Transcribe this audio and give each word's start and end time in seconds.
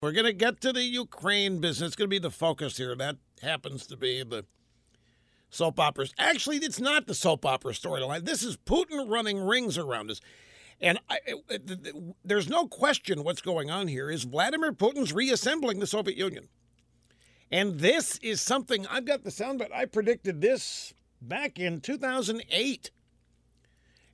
We're 0.00 0.12
going 0.12 0.26
to 0.26 0.32
get 0.32 0.60
to 0.60 0.72
the 0.72 0.84
Ukraine 0.84 1.60
business. 1.60 1.88
It's 1.88 1.96
going 1.96 2.08
to 2.08 2.14
be 2.14 2.20
the 2.20 2.30
focus 2.30 2.76
here. 2.76 2.94
That 2.94 3.16
happens 3.42 3.84
to 3.88 3.96
be 3.96 4.22
the 4.22 4.44
soap 5.50 5.80
operas. 5.80 6.14
Actually, 6.18 6.58
it's 6.58 6.78
not 6.78 7.08
the 7.08 7.16
soap 7.16 7.44
opera 7.44 7.72
storyline. 7.72 8.24
This 8.24 8.44
is 8.44 8.56
Putin 8.56 9.10
running 9.10 9.40
rings 9.40 9.76
around 9.76 10.12
us. 10.12 10.20
And 10.80 11.00
I, 11.10 11.18
it, 11.26 11.62
it, 11.68 11.96
there's 12.24 12.48
no 12.48 12.68
question 12.68 13.24
what's 13.24 13.42
going 13.42 13.70
on 13.72 13.88
here 13.88 14.08
is 14.08 14.22
Vladimir 14.22 14.72
Putin's 14.72 15.12
reassembling 15.12 15.80
the 15.80 15.86
Soviet 15.86 16.16
Union. 16.16 16.46
And 17.50 17.80
this 17.80 18.18
is 18.18 18.40
something 18.40 18.86
I've 18.86 19.04
got 19.04 19.24
the 19.24 19.32
sound, 19.32 19.58
but 19.58 19.74
I 19.74 19.86
predicted 19.86 20.40
this 20.40 20.94
back 21.20 21.58
in 21.58 21.80
2008. 21.80 22.92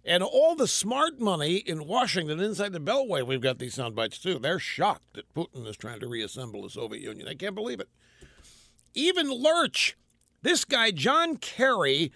And 0.04 0.22
all 0.22 0.54
the 0.54 0.68
smart 0.68 1.18
money 1.18 1.56
in 1.56 1.86
Washington 1.86 2.38
inside 2.38 2.72
the 2.72 2.80
Beltway, 2.80 3.26
we've 3.26 3.40
got 3.40 3.58
these 3.58 3.74
sound 3.74 3.94
bites 3.94 4.18
too. 4.18 4.38
They're 4.38 4.58
shocked 4.58 5.14
that 5.14 5.32
Putin 5.32 5.66
is 5.66 5.78
trying 5.78 6.00
to 6.00 6.08
reassemble 6.08 6.62
the 6.62 6.70
Soviet 6.70 7.02
Union. 7.02 7.26
They 7.26 7.34
can't 7.34 7.54
believe 7.54 7.80
it. 7.80 7.88
Even 8.92 9.30
Lurch, 9.30 9.96
this 10.42 10.64
guy, 10.64 10.90
John 10.90 11.36
Kerry, 11.36 12.12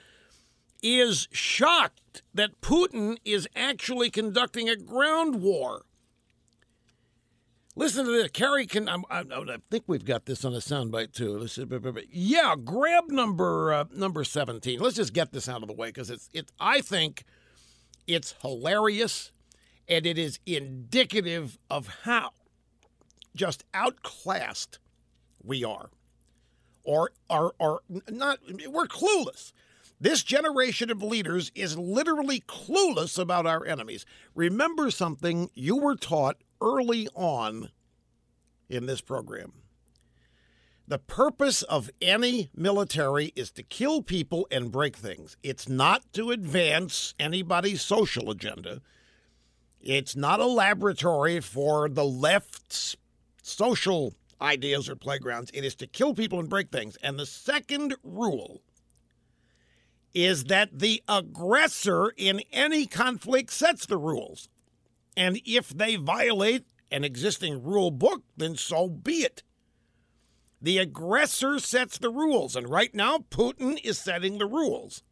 is 0.83 1.29
shocked 1.33 2.23
that 2.35 2.61
Putin 2.61 3.17
is 3.25 3.49
actually 3.57 4.11
conducting 4.11 4.69
a 4.69 4.77
ground 4.77 5.41
war. 5.41 5.87
Listen 7.75 8.05
to 8.05 8.11
this. 8.11 8.31
Kerry 8.33 8.67
can. 8.67 8.89
I, 8.89 8.97
I, 9.09 9.21
I 9.31 9.57
think 9.71 9.85
we've 9.87 10.05
got 10.05 10.27
this 10.27 10.45
on 10.45 10.53
a 10.53 10.59
soundbite 10.59 11.13
too. 11.13 11.47
Yeah, 12.11 12.55
grab 12.63 13.05
number 13.09 13.73
uh, 13.73 13.85
number 13.95 14.25
seventeen. 14.25 14.81
Let's 14.81 14.97
just 14.97 15.13
get 15.13 15.33
this 15.33 15.49
out 15.49 15.63
of 15.63 15.69
the 15.69 15.75
way 15.75 15.89
because 15.89 16.11
it's 16.11 16.29
it. 16.33 16.51
I 16.59 16.81
think 16.81 17.23
it's 18.09 18.35
hilarious 18.43 19.31
and 19.87 20.07
it 20.07 20.19
is 20.19 20.41
indicative 20.47 21.59
of 21.71 21.89
how 22.03 22.31
just 23.37 23.65
outclassed 23.73 24.79
we 25.45 25.63
are. 25.63 25.91
Or 26.83 27.13
are 27.31 27.53
are 27.61 27.81
not 28.11 28.41
we're 28.69 28.87
clueless. 28.87 29.53
This 30.01 30.23
generation 30.23 30.91
of 30.91 31.03
leaders 31.03 31.51
is 31.55 31.77
literally 31.77 32.41
clueless 32.41 33.19
about 33.19 33.47
our 33.47 33.67
enemies. 33.67 34.07
Remember 34.35 34.91
something 34.91 35.51
you 35.55 35.77
were 35.77 35.97
taught 35.97 36.37
early 36.63 37.09
on 37.15 37.71
in 38.69 38.87
this 38.87 39.01
program. 39.01 39.53
The 40.89 40.99
purpose 40.99 41.63
of 41.65 41.91
any 42.01 42.49
military 42.57 43.35
is 43.37 43.51
to 43.53 43.63
kill 43.63 44.01
people 44.01 44.49
and 44.51 44.73
break 44.73 44.97
things. 44.97 45.37
It's 45.43 45.69
not 45.69 46.03
to 46.15 46.31
advance 46.31 47.13
anybody's 47.21 47.83
social 47.83 48.31
agenda. 48.31 48.81
It's 49.83 50.17
not 50.17 50.41
a 50.41 50.47
laboratory 50.47 51.41
for 51.41 51.91
the 51.91 52.07
left's 52.07 52.97
social 53.43 54.15
ideas 54.41 54.89
or 54.89 54.97
playgrounds. 54.97 55.51
It 55.53 55.63
is 55.63 55.75
to 55.75 55.87
kill 55.87 56.15
people 56.15 56.41
and 56.41 56.49
break 56.49 56.71
things. 56.71 56.97
And 57.03 57.19
the 57.19 57.27
second 57.27 57.95
rule 58.03 58.63
is 60.15 60.45
that 60.45 60.79
the 60.79 61.03
aggressor 61.07 62.15
in 62.17 62.41
any 62.51 62.87
conflict 62.87 63.53
sets 63.53 63.85
the 63.85 63.99
rules. 63.99 64.49
And 65.19 65.39
if 65.45 65.69
they 65.69 65.97
violate 65.97 66.65
an 66.91 67.05
existing 67.05 67.63
rule 67.63 67.91
book, 67.91 68.23
then 68.39 68.57
so 68.57 68.89
be 68.89 69.17
it. 69.17 69.43
The 70.61 70.79
aggressor 70.79 71.59
sets 71.59 71.99
the 71.99 72.11
rules, 72.11 72.57
and 72.57 72.69
right 72.69 72.95
now, 72.95 73.19
Putin 73.31 73.81
is 73.85 73.99
setting 73.99 74.39
the 74.39 74.47
rules. 74.47 75.03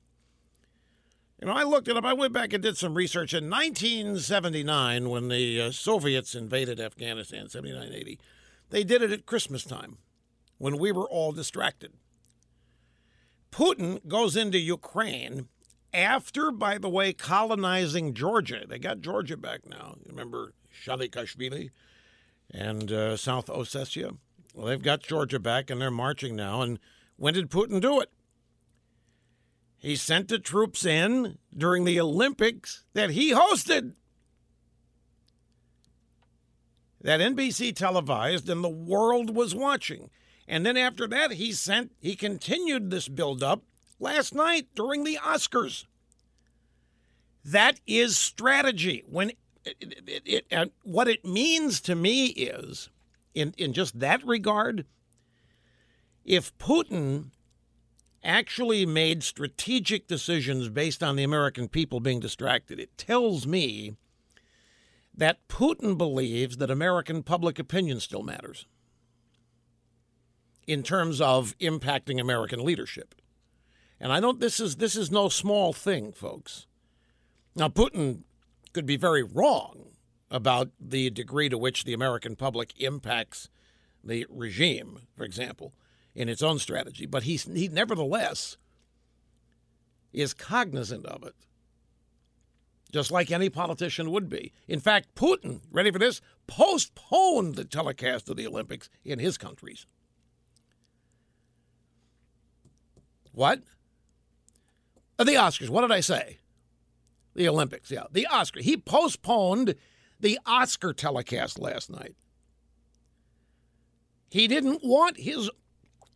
You 1.40 1.46
know, 1.46 1.52
I 1.52 1.62
looked 1.62 1.88
it 1.88 1.96
up. 1.96 2.04
I 2.04 2.14
went 2.14 2.32
back 2.32 2.52
and 2.52 2.62
did 2.62 2.76
some 2.76 2.94
research. 2.94 3.34
In 3.34 3.50
1979, 3.50 5.08
when 5.08 5.28
the 5.28 5.60
uh, 5.60 5.70
Soviets 5.70 6.34
invaded 6.34 6.80
Afghanistan, 6.80 7.48
79 7.48 7.92
80, 7.92 8.18
they 8.70 8.82
did 8.82 9.02
it 9.02 9.12
at 9.12 9.26
Christmas 9.26 9.62
time 9.62 9.98
when 10.58 10.78
we 10.78 10.90
were 10.90 11.08
all 11.08 11.32
distracted. 11.32 11.92
Putin 13.52 14.06
goes 14.08 14.36
into 14.36 14.58
Ukraine 14.58 15.48
after, 15.92 16.50
by 16.50 16.78
the 16.78 16.88
way, 16.88 17.12
colonizing 17.12 18.14
Georgia. 18.14 18.64
They 18.66 18.78
got 18.78 19.00
Georgia 19.00 19.36
back 19.36 19.66
now. 19.66 19.94
You 20.04 20.10
remember 20.10 20.54
Shalikashvili 20.84 21.70
and 22.50 22.90
uh, 22.90 23.16
South 23.16 23.46
Ossetia? 23.46 24.16
Well, 24.56 24.68
they've 24.68 24.82
got 24.82 25.02
Georgia 25.02 25.38
back 25.38 25.68
and 25.68 25.80
they're 25.80 25.90
marching 25.90 26.34
now. 26.34 26.62
And 26.62 26.78
when 27.16 27.34
did 27.34 27.50
Putin 27.50 27.78
do 27.78 28.00
it? 28.00 28.10
He 29.76 29.94
sent 29.96 30.28
the 30.28 30.38
troops 30.38 30.86
in 30.86 31.36
during 31.54 31.84
the 31.84 32.00
Olympics 32.00 32.84
that 32.94 33.10
he 33.10 33.32
hosted. 33.32 33.92
That 37.02 37.20
NBC 37.20 37.76
televised 37.76 38.48
and 38.48 38.64
the 38.64 38.68
world 38.68 39.36
was 39.36 39.54
watching. 39.54 40.08
And 40.48 40.64
then 40.64 40.78
after 40.78 41.06
that, 41.06 41.32
he 41.32 41.52
sent 41.52 41.92
he 42.00 42.16
continued 42.16 42.90
this 42.90 43.08
buildup 43.08 43.62
last 44.00 44.34
night 44.34 44.68
during 44.74 45.04
the 45.04 45.18
Oscars. 45.22 45.84
That 47.44 47.78
is 47.86 48.16
strategy. 48.16 49.04
When 49.06 49.32
it, 49.66 50.02
it, 50.06 50.46
it, 50.50 50.72
what 50.82 51.08
it 51.08 51.24
means 51.26 51.80
to 51.82 51.94
me 51.94 52.28
is 52.28 52.88
in, 53.36 53.54
in 53.58 53.72
just 53.74 54.00
that 54.00 54.26
regard, 54.26 54.86
if 56.24 56.56
Putin 56.58 57.30
actually 58.24 58.86
made 58.86 59.22
strategic 59.22 60.08
decisions 60.08 60.68
based 60.70 61.02
on 61.02 61.14
the 61.14 61.22
American 61.22 61.68
people 61.68 62.00
being 62.00 62.18
distracted, 62.18 62.80
it 62.80 62.96
tells 62.96 63.46
me 63.46 63.94
that 65.14 65.46
Putin 65.48 65.96
believes 65.96 66.56
that 66.56 66.70
American 66.70 67.22
public 67.22 67.58
opinion 67.58 68.00
still 68.00 68.22
matters 68.22 68.66
in 70.66 70.82
terms 70.82 71.20
of 71.20 71.56
impacting 71.58 72.18
American 72.18 72.64
leadership. 72.64 73.14
And 74.00 74.12
I 74.12 74.18
don't 74.20 74.40
this 74.40 74.60
is 74.60 74.76
this 74.76 74.96
is 74.96 75.10
no 75.10 75.28
small 75.28 75.72
thing, 75.72 76.12
folks. 76.12 76.66
Now 77.54 77.68
Putin 77.68 78.22
could 78.72 78.84
be 78.84 78.96
very 78.96 79.22
wrong 79.22 79.95
about 80.30 80.70
the 80.80 81.10
degree 81.10 81.48
to 81.48 81.58
which 81.58 81.84
the 81.84 81.92
American 81.92 82.36
public 82.36 82.72
impacts 82.80 83.48
the 84.02 84.26
regime, 84.28 85.00
for 85.16 85.24
example, 85.24 85.72
in 86.14 86.28
its 86.28 86.42
own 86.42 86.58
strategy. 86.58 87.06
But 87.06 87.24
he's, 87.24 87.44
he 87.44 87.68
nevertheless 87.68 88.56
is 90.12 90.32
cognizant 90.32 91.04
of 91.06 91.22
it, 91.22 91.34
just 92.90 93.10
like 93.10 93.30
any 93.30 93.50
politician 93.50 94.10
would 94.10 94.28
be. 94.28 94.52
In 94.66 94.80
fact, 94.80 95.14
Putin, 95.14 95.60
ready 95.70 95.90
for 95.90 95.98
this, 95.98 96.20
postponed 96.46 97.54
the 97.54 97.64
telecast 97.64 98.28
of 98.30 98.36
the 98.36 98.46
Olympics 98.46 98.88
in 99.04 99.18
his 99.18 99.36
countries. 99.36 99.86
What? 103.32 103.60
Uh, 105.18 105.24
the 105.24 105.34
Oscars. 105.34 105.68
What 105.68 105.82
did 105.82 105.92
I 105.92 106.00
say? 106.00 106.38
The 107.34 107.48
Olympics, 107.48 107.90
yeah. 107.90 108.04
The 108.10 108.26
Oscars. 108.30 108.62
He 108.62 108.78
postponed 108.78 109.74
the 110.20 110.38
Oscar 110.46 110.92
telecast 110.92 111.58
last 111.58 111.90
night. 111.90 112.14
He 114.30 114.48
didn't 114.48 114.80
want 114.82 115.18
his 115.18 115.50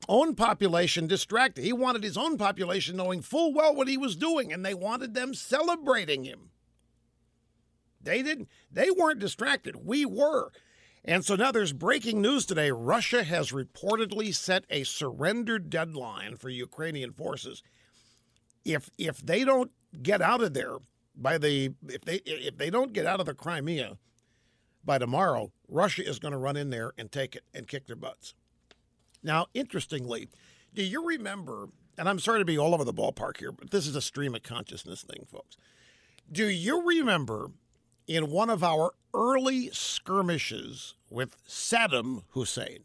own 0.08 0.34
population 0.34 1.06
distracted. 1.06 1.64
He 1.64 1.72
wanted 1.72 2.02
his 2.02 2.16
own 2.16 2.36
population 2.36 2.96
knowing 2.96 3.22
full 3.22 3.52
well 3.52 3.74
what 3.74 3.88
he 3.88 3.96
was 3.96 4.16
doing, 4.16 4.52
and 4.52 4.64
they 4.64 4.74
wanted 4.74 5.14
them 5.14 5.34
celebrating 5.34 6.24
him. 6.24 6.50
They 8.02 8.22
didn't 8.22 8.48
they 8.70 8.90
weren't 8.90 9.20
distracted. 9.20 9.86
We 9.86 10.04
were. 10.04 10.50
And 11.04 11.24
so 11.24 11.34
now 11.34 11.50
there's 11.50 11.72
breaking 11.72 12.20
news 12.20 12.44
today. 12.44 12.70
Russia 12.70 13.22
has 13.24 13.52
reportedly 13.52 14.34
set 14.34 14.64
a 14.68 14.84
surrender 14.84 15.58
deadline 15.58 16.36
for 16.36 16.50
Ukrainian 16.50 17.12
forces. 17.12 17.62
If 18.64 18.90
if 18.98 19.24
they 19.24 19.44
don't 19.44 19.70
get 20.02 20.20
out 20.20 20.42
of 20.42 20.54
there 20.54 20.76
by 21.16 21.38
the 21.38 21.74
if 21.88 22.04
they 22.04 22.16
if 22.26 22.56
they 22.56 22.70
don't 22.70 22.92
get 22.92 23.06
out 23.06 23.20
of 23.20 23.26
the 23.26 23.34
Crimea 23.34 23.98
by 24.84 24.98
tomorrow, 24.98 25.52
Russia 25.68 26.06
is 26.06 26.18
going 26.18 26.32
to 26.32 26.38
run 26.38 26.56
in 26.56 26.70
there 26.70 26.92
and 26.96 27.12
take 27.12 27.36
it 27.36 27.44
and 27.54 27.68
kick 27.68 27.86
their 27.86 27.96
butts. 27.96 28.34
Now, 29.22 29.46
interestingly, 29.52 30.28
do 30.74 30.82
you 30.82 31.06
remember? 31.06 31.68
And 31.98 32.08
I'm 32.08 32.18
sorry 32.18 32.38
to 32.38 32.46
be 32.46 32.56
all 32.56 32.72
over 32.72 32.84
the 32.84 32.94
ballpark 32.94 33.38
here, 33.38 33.52
but 33.52 33.70
this 33.70 33.86
is 33.86 33.94
a 33.94 34.00
stream 34.00 34.34
of 34.34 34.42
consciousness 34.42 35.02
thing, 35.02 35.26
folks. 35.30 35.56
Do 36.32 36.48
you 36.48 36.86
remember 36.86 37.50
in 38.06 38.30
one 38.30 38.48
of 38.48 38.64
our 38.64 38.92
early 39.12 39.70
skirmishes 39.72 40.94
with 41.10 41.36
Saddam 41.46 42.22
Hussein? 42.30 42.84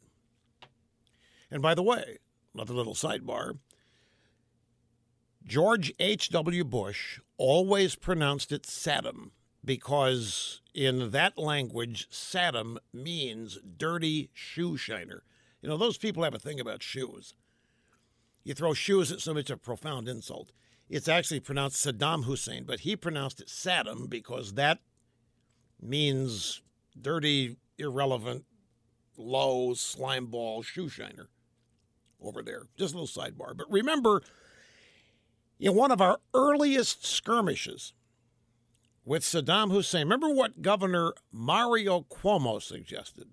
And 1.50 1.62
by 1.62 1.76
the 1.76 1.84
way, 1.84 2.18
another 2.54 2.74
little 2.74 2.96
sidebar 2.96 3.60
George 5.46 5.94
H.W. 6.00 6.64
Bush 6.64 7.20
always 7.38 7.96
pronounced 7.96 8.52
it 8.52 8.64
Saddam 8.64 9.30
because 9.64 10.62
in 10.74 11.12
that 11.12 11.38
language, 11.38 12.10
Saddam 12.10 12.78
means 12.92 13.60
dirty 13.78 14.30
shoe 14.34 14.76
shiner. 14.76 15.24
You 15.62 15.70
know, 15.70 15.78
those 15.78 15.98
people 16.00 16.24
have 16.24 16.34
a 16.34 16.40
thing 16.40 16.60
about 16.60 16.82
shoes. 16.82 17.36
You 18.44 18.56
throw 18.56 18.74
shoes 18.74 19.12
at 19.12 19.22
somebody, 19.22 19.42
it's 19.42 19.52
a 19.52 19.58
profound 19.58 20.08
insult. 20.08 20.52
It's 20.90 21.08
actually 21.08 21.40
pronounced 21.42 21.86
Saddam 21.86 22.26
Hussein, 22.26 22.64
but 22.66 22.82
he 22.82 22.96
pronounced 22.96 23.40
it 23.40 23.48
Saddam 23.48 24.10
because 24.10 24.54
that 24.54 24.80
means 25.80 26.62
dirty, 27.00 27.58
irrelevant 27.78 28.46
low 29.18 29.72
slimeball 29.72 30.64
shoe 30.64 30.90
shiner 30.90 31.30
over 32.22 32.42
there. 32.42 32.64
Just 32.78 32.96
a 32.96 32.98
little 32.98 33.24
sidebar. 33.24 33.56
But 33.56 33.72
remember, 33.72 34.22
in 35.60 35.76
one 35.76 35.92
of 35.92 36.02
our 36.02 36.20
earliest 36.34 37.06
skirmishes 37.06 37.94
with 39.04 39.24
Saddam 39.24 39.72
Hussein, 39.72 40.04
remember 40.04 40.30
what 40.30 40.62
Governor 40.62 41.14
Mario 41.32 42.02
Cuomo 42.02 42.62
suggested? 42.62 43.28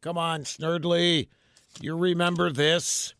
Come 0.00 0.16
on, 0.16 0.44
Snerdley. 0.44 1.28
You 1.80 1.96
remember 1.96 2.50
this? 2.50 3.14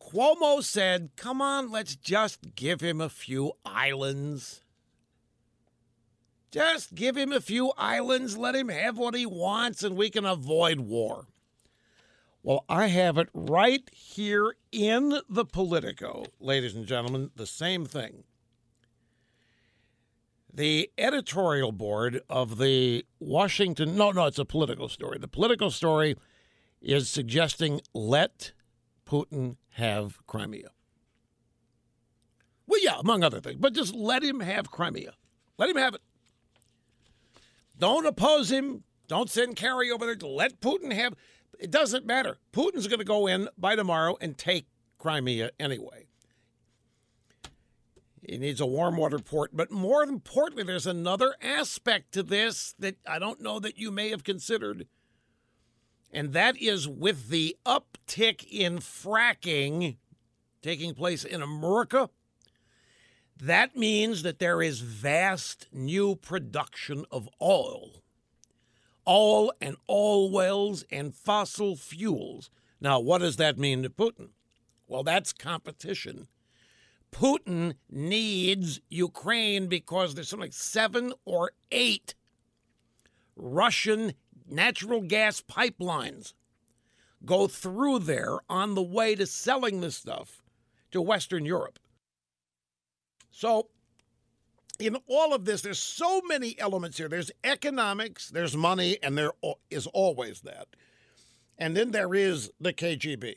Cuomo 0.00 0.62
said, 0.62 1.10
come 1.16 1.40
on, 1.40 1.70
let's 1.70 1.96
just 1.96 2.54
give 2.54 2.80
him 2.80 3.00
a 3.00 3.08
few 3.08 3.52
islands. 3.64 4.62
Just 6.50 6.94
give 6.94 7.16
him 7.16 7.32
a 7.32 7.40
few 7.40 7.72
islands, 7.78 8.36
let 8.36 8.54
him 8.54 8.68
have 8.68 8.98
what 8.98 9.14
he 9.14 9.24
wants, 9.24 9.82
and 9.82 9.96
we 9.96 10.10
can 10.10 10.26
avoid 10.26 10.80
war. 10.80 11.28
Well, 12.44 12.64
I 12.68 12.88
have 12.88 13.18
it 13.18 13.28
right 13.32 13.88
here 13.92 14.56
in 14.72 15.20
the 15.28 15.44
Politico, 15.44 16.24
ladies 16.40 16.74
and 16.74 16.86
gentlemen, 16.86 17.30
the 17.36 17.46
same 17.46 17.86
thing. 17.86 18.24
The 20.52 20.90
editorial 20.98 21.70
board 21.70 22.20
of 22.28 22.58
the 22.58 23.06
Washington, 23.20 23.96
no, 23.96 24.10
no, 24.10 24.26
it's 24.26 24.40
a 24.40 24.44
Politico 24.44 24.88
story. 24.88 25.18
The 25.18 25.28
Politico 25.28 25.68
story 25.68 26.16
is 26.80 27.08
suggesting 27.08 27.80
let 27.94 28.52
Putin 29.06 29.56
have 29.74 30.18
Crimea. 30.26 30.70
Well, 32.66 32.80
yeah, 32.82 32.98
among 32.98 33.22
other 33.22 33.40
things, 33.40 33.58
but 33.60 33.72
just 33.72 33.94
let 33.94 34.24
him 34.24 34.40
have 34.40 34.70
Crimea. 34.70 35.14
Let 35.58 35.70
him 35.70 35.76
have 35.76 35.94
it. 35.94 36.02
Don't 37.78 38.06
oppose 38.06 38.50
him. 38.50 38.82
Don't 39.06 39.30
send 39.30 39.56
Kerry 39.56 39.90
over 39.90 40.06
there 40.06 40.28
let 40.28 40.60
Putin 40.60 40.92
have. 40.92 41.14
It 41.62 41.70
doesn't 41.70 42.04
matter. 42.04 42.38
Putin's 42.52 42.88
going 42.88 42.98
to 42.98 43.04
go 43.04 43.26
in 43.26 43.48
by 43.56 43.76
tomorrow 43.76 44.16
and 44.20 44.36
take 44.36 44.66
Crimea 44.98 45.50
anyway. 45.60 46.06
He 48.20 48.36
needs 48.36 48.60
a 48.60 48.66
warm 48.66 48.96
water 48.96 49.18
port. 49.18 49.50
But 49.54 49.70
more 49.70 50.02
importantly, 50.02 50.64
there's 50.64 50.86
another 50.86 51.34
aspect 51.40 52.12
to 52.12 52.22
this 52.22 52.74
that 52.78 52.96
I 53.06 53.18
don't 53.18 53.40
know 53.40 53.60
that 53.60 53.78
you 53.78 53.90
may 53.90 54.10
have 54.10 54.24
considered. 54.24 54.86
And 56.12 56.32
that 56.32 56.60
is 56.60 56.88
with 56.88 57.28
the 57.28 57.56
uptick 57.64 58.44
in 58.50 58.78
fracking 58.78 59.96
taking 60.62 60.94
place 60.94 61.24
in 61.24 61.42
America 61.42 62.10
that 63.42 63.76
means 63.76 64.22
that 64.22 64.38
there 64.38 64.62
is 64.62 64.80
vast 64.80 65.66
new 65.72 66.14
production 66.14 67.04
of 67.10 67.28
oil, 67.40 68.01
oil 69.06 69.52
and 69.60 69.76
oil 69.88 70.30
wells 70.30 70.84
and 70.90 71.14
fossil 71.14 71.76
fuels. 71.76 72.50
Now, 72.80 73.00
what 73.00 73.18
does 73.18 73.36
that 73.36 73.58
mean 73.58 73.82
to 73.82 73.90
Putin? 73.90 74.30
Well, 74.86 75.02
that's 75.02 75.32
competition. 75.32 76.28
Putin 77.12 77.74
needs 77.90 78.80
Ukraine 78.88 79.66
because 79.66 80.14
there's 80.14 80.28
something 80.28 80.46
like 80.46 80.52
seven 80.52 81.12
or 81.24 81.52
eight 81.70 82.14
Russian 83.36 84.14
natural 84.48 85.02
gas 85.02 85.40
pipelines 85.40 86.34
go 87.24 87.46
through 87.46 88.00
there 88.00 88.38
on 88.48 88.74
the 88.74 88.82
way 88.82 89.14
to 89.14 89.26
selling 89.26 89.80
this 89.80 89.96
stuff 89.96 90.42
to 90.90 91.00
Western 91.00 91.44
Europe. 91.44 91.78
So, 93.30 93.68
in 94.86 94.96
all 95.06 95.32
of 95.32 95.44
this, 95.44 95.62
there's 95.62 95.78
so 95.78 96.20
many 96.22 96.58
elements 96.58 96.98
here. 96.98 97.08
There's 97.08 97.30
economics, 97.44 98.28
there's 98.28 98.56
money, 98.56 98.98
and 99.02 99.16
there 99.16 99.32
is 99.70 99.86
always 99.88 100.40
that. 100.40 100.68
And 101.56 101.76
then 101.76 101.92
there 101.92 102.14
is 102.14 102.50
the 102.60 102.72
KGB, 102.72 103.34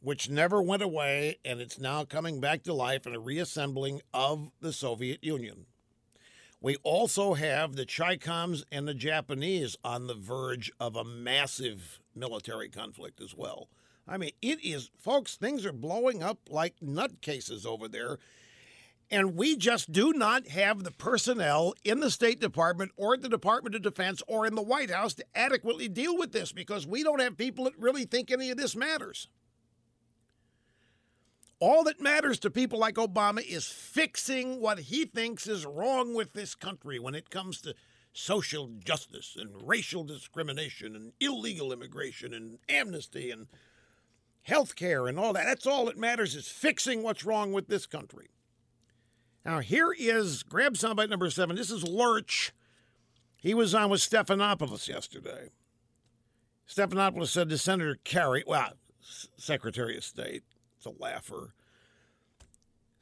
which 0.00 0.28
never 0.28 0.60
went 0.60 0.82
away, 0.82 1.38
and 1.44 1.60
it's 1.60 1.78
now 1.78 2.04
coming 2.04 2.40
back 2.40 2.64
to 2.64 2.74
life 2.74 3.06
in 3.06 3.14
a 3.14 3.20
reassembling 3.20 4.02
of 4.12 4.50
the 4.60 4.72
Soviet 4.72 5.24
Union. 5.24 5.66
We 6.60 6.76
also 6.84 7.34
have 7.34 7.74
the 7.74 7.86
Chicoms 7.86 8.62
and 8.70 8.86
the 8.86 8.94
Japanese 8.94 9.76
on 9.82 10.06
the 10.06 10.14
verge 10.14 10.70
of 10.78 10.94
a 10.94 11.04
massive 11.04 12.00
military 12.14 12.68
conflict 12.68 13.20
as 13.20 13.34
well. 13.34 13.68
I 14.06 14.16
mean, 14.16 14.30
it 14.42 14.64
is, 14.64 14.90
folks, 14.98 15.36
things 15.36 15.64
are 15.64 15.72
blowing 15.72 16.22
up 16.22 16.38
like 16.50 16.74
nutcases 16.80 17.64
over 17.64 17.88
there. 17.88 18.18
And 19.12 19.36
we 19.36 19.56
just 19.56 19.92
do 19.92 20.14
not 20.14 20.48
have 20.48 20.82
the 20.82 20.90
personnel 20.90 21.74
in 21.84 22.00
the 22.00 22.10
State 22.10 22.40
Department 22.40 22.92
or 22.96 23.18
the 23.18 23.28
Department 23.28 23.74
of 23.74 23.82
Defense 23.82 24.22
or 24.26 24.46
in 24.46 24.54
the 24.54 24.62
White 24.62 24.90
House 24.90 25.12
to 25.14 25.24
adequately 25.34 25.86
deal 25.86 26.16
with 26.16 26.32
this 26.32 26.50
because 26.50 26.86
we 26.86 27.02
don't 27.02 27.20
have 27.20 27.36
people 27.36 27.66
that 27.66 27.78
really 27.78 28.06
think 28.06 28.30
any 28.30 28.50
of 28.50 28.56
this 28.56 28.74
matters. 28.74 29.28
All 31.60 31.84
that 31.84 32.00
matters 32.00 32.38
to 32.38 32.50
people 32.50 32.78
like 32.78 32.94
Obama 32.94 33.46
is 33.46 33.66
fixing 33.66 34.62
what 34.62 34.78
he 34.78 35.04
thinks 35.04 35.46
is 35.46 35.66
wrong 35.66 36.14
with 36.14 36.32
this 36.32 36.54
country 36.54 36.98
when 36.98 37.14
it 37.14 37.28
comes 37.28 37.60
to 37.60 37.74
social 38.14 38.70
justice 38.82 39.36
and 39.38 39.68
racial 39.68 40.04
discrimination 40.04 40.96
and 40.96 41.12
illegal 41.20 41.70
immigration 41.70 42.32
and 42.32 42.58
amnesty 42.66 43.30
and 43.30 43.46
health 44.40 44.74
care 44.74 45.06
and 45.06 45.18
all 45.18 45.34
that. 45.34 45.44
That's 45.44 45.66
all 45.66 45.84
that 45.84 45.98
matters 45.98 46.34
is 46.34 46.48
fixing 46.48 47.02
what's 47.02 47.26
wrong 47.26 47.52
with 47.52 47.68
this 47.68 47.84
country. 47.84 48.30
Now, 49.44 49.58
here 49.58 49.92
is 49.96 50.42
grab 50.42 50.74
soundbite 50.74 51.10
number 51.10 51.28
seven. 51.30 51.56
This 51.56 51.70
is 51.70 51.82
Lurch. 51.82 52.52
He 53.36 53.54
was 53.54 53.74
on 53.74 53.90
with 53.90 54.00
Stephanopoulos 54.00 54.86
yesterday. 54.88 55.50
Stephanopoulos 56.68 57.28
said 57.28 57.48
to 57.48 57.58
Senator 57.58 57.98
Kerry, 58.04 58.44
well, 58.46 58.74
Secretary 59.00 59.96
of 59.96 60.04
State, 60.04 60.44
it's 60.76 60.86
a 60.86 60.92
laugher. 61.02 61.54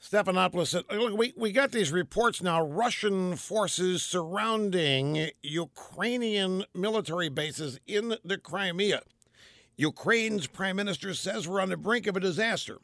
Stephanopoulos 0.03 0.69
said, 0.69 0.85
Look, 0.91 1.17
we, 1.17 1.35
we 1.37 1.53
got 1.53 1.73
these 1.73 1.93
reports 1.93 2.43
now 2.43 2.65
Russian 2.65 3.37
forces 3.37 4.03
surrounding 4.03 5.31
Ukrainian 5.43 6.65
military 6.75 7.29
bases 7.29 7.79
in 7.87 8.17
the 8.25 8.39
Crimea. 8.39 9.03
Ukraine's 9.77 10.47
prime 10.47 10.77
minister 10.77 11.13
says 11.13 11.47
we're 11.47 11.61
on 11.61 11.69
the 11.69 11.77
brink 11.77 12.07
of 12.07 12.17
a 12.17 12.21
disaster. 12.21 12.79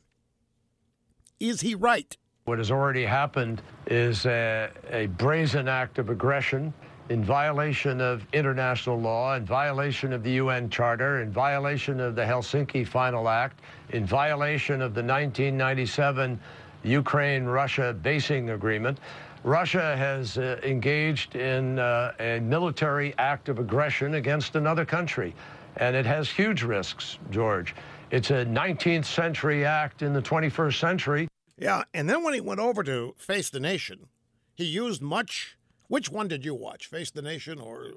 Is 1.41 1.63
he 1.63 1.75
right? 1.75 2.17
What 2.47 2.59
has 2.59 2.71
already 2.71 3.05
happened 3.05 3.61
is 3.89 4.25
a, 4.25 4.71
a, 4.93 5.07
brazen 5.07 5.67
act 5.67 5.99
of 5.99 6.11
aggression 6.11 6.73
in 7.09 7.25
violation 7.25 8.01
of 8.01 8.25
international 8.33 9.01
law, 9.01 9.35
in 9.35 9.45
violation 9.45 10.13
of 10.13 10.23
the 10.23 10.31
UN 10.35 10.71
Charter, 10.71 11.23
in 11.23 11.33
violation 11.33 11.99
of 11.99 12.15
the 12.15 12.23
Helsinki 12.23 12.87
Final 12.87 13.29
Act, 13.29 13.63
in 13.91 14.07
violation 14.07 14.75
of 14.81 14.95
the 14.95 15.03
1997 15.03 16.39
Ukraine-Russia 16.85 17.97
basing 18.01 18.51
agreement. 18.51 19.01
Russia 19.43 19.97
has 19.97 20.39
uh, 20.39 20.61
engaged 20.63 21.35
in 21.35 21.81
uh, 21.81 22.13
a 22.21 22.39
military 22.39 23.13
act 23.19 23.49
of 23.49 23.59
aggression 23.59 24.15
against 24.15 24.55
another 24.55 24.85
country, 24.85 25.35
and 25.79 25.97
it 25.97 26.07
has 26.07 26.31
huge 26.31 26.63
risks, 26.63 27.19
George. 27.33 27.75
It's 28.13 28.31
a 28.31 28.45
19th 28.47 29.05
century 29.05 29.65
act 29.65 30.03
in 30.03 30.13
the 30.13 30.23
21st 30.23 30.79
century. 30.79 31.29
Yeah, 31.59 31.85
and 31.95 32.09
then 32.09 32.23
when 32.23 32.35
he 32.35 32.41
went 32.41 32.61
over 32.61 32.83
to 32.83 33.15
Face 33.17 33.49
the 33.49 33.61
Nation, 33.61 34.09
he 34.55 34.65
used 34.65 35.01
much. 35.01 35.57
Which 35.89 36.11
one 36.11 36.29
did 36.29 36.45
you 36.45 36.55
watch? 36.55 36.87
Face 36.87 37.11
the 37.11 37.23
Nation 37.23 37.61
or? 37.61 37.93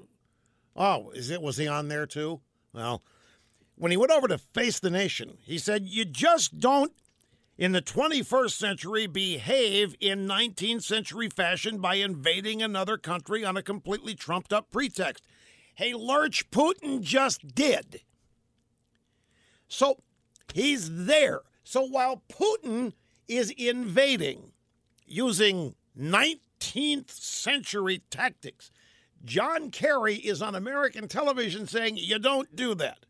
Oh, 0.74 1.10
is 1.10 1.30
it? 1.30 1.42
Was 1.42 1.56
he 1.56 1.68
on 1.68 1.88
there 1.88 2.06
too? 2.06 2.40
Well, 2.72 3.02
when 3.74 3.90
he 3.90 3.96
went 3.96 4.12
over 4.12 4.28
to 4.28 4.38
Face 4.38 4.78
the 4.78 4.90
Nation, 4.90 5.38
he 5.42 5.58
said, 5.58 5.86
"You 5.86 6.04
just 6.04 6.58
don't." 6.58 6.92
In 7.58 7.72
the 7.72 7.82
21st 7.82 8.56
century, 8.56 9.06
behave 9.06 9.94
in 10.00 10.26
19th 10.26 10.82
century 10.82 11.28
fashion 11.28 11.78
by 11.78 11.96
invading 11.96 12.62
another 12.62 12.96
country 12.96 13.44
on 13.44 13.58
a 13.58 13.62
completely 13.62 14.14
trumped 14.14 14.50
up 14.50 14.70
pretext. 14.70 15.26
Hey, 15.74 15.92
Lurch, 15.92 16.50
Putin 16.50 17.02
just 17.02 17.54
did. 17.54 18.00
So 19.68 19.98
he's 20.54 21.04
there. 21.04 21.42
So 21.62 21.82
while 21.82 22.22
Putin 22.30 22.94
is 23.30 23.50
invading 23.56 24.52
using 25.06 25.74
19th 25.98 27.10
century 27.10 28.02
tactics. 28.10 28.70
John 29.24 29.70
Kerry 29.70 30.16
is 30.16 30.42
on 30.42 30.54
American 30.54 31.06
television 31.06 31.66
saying 31.66 31.96
you 31.96 32.18
don't 32.18 32.54
do 32.56 32.74
that. 32.74 33.06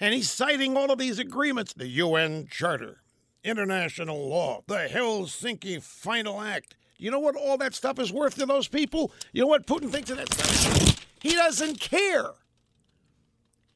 And 0.00 0.12
he's 0.12 0.30
citing 0.30 0.76
all 0.76 0.90
of 0.90 0.98
these 0.98 1.18
agreements 1.18 1.72
the 1.72 1.86
UN 1.86 2.48
Charter, 2.50 3.02
international 3.44 4.28
law, 4.28 4.62
the 4.66 4.88
Helsinki 4.90 5.80
Final 5.80 6.40
Act. 6.40 6.76
You 6.98 7.10
know 7.10 7.20
what 7.20 7.36
all 7.36 7.58
that 7.58 7.74
stuff 7.74 7.98
is 7.98 8.12
worth 8.12 8.34
to 8.36 8.46
those 8.46 8.66
people? 8.66 9.12
You 9.32 9.42
know 9.42 9.48
what 9.48 9.66
Putin 9.66 9.90
thinks 9.90 10.10
of 10.10 10.16
that 10.16 10.32
stuff? 10.32 11.06
He 11.20 11.34
doesn't 11.34 11.80
care. 11.80 12.32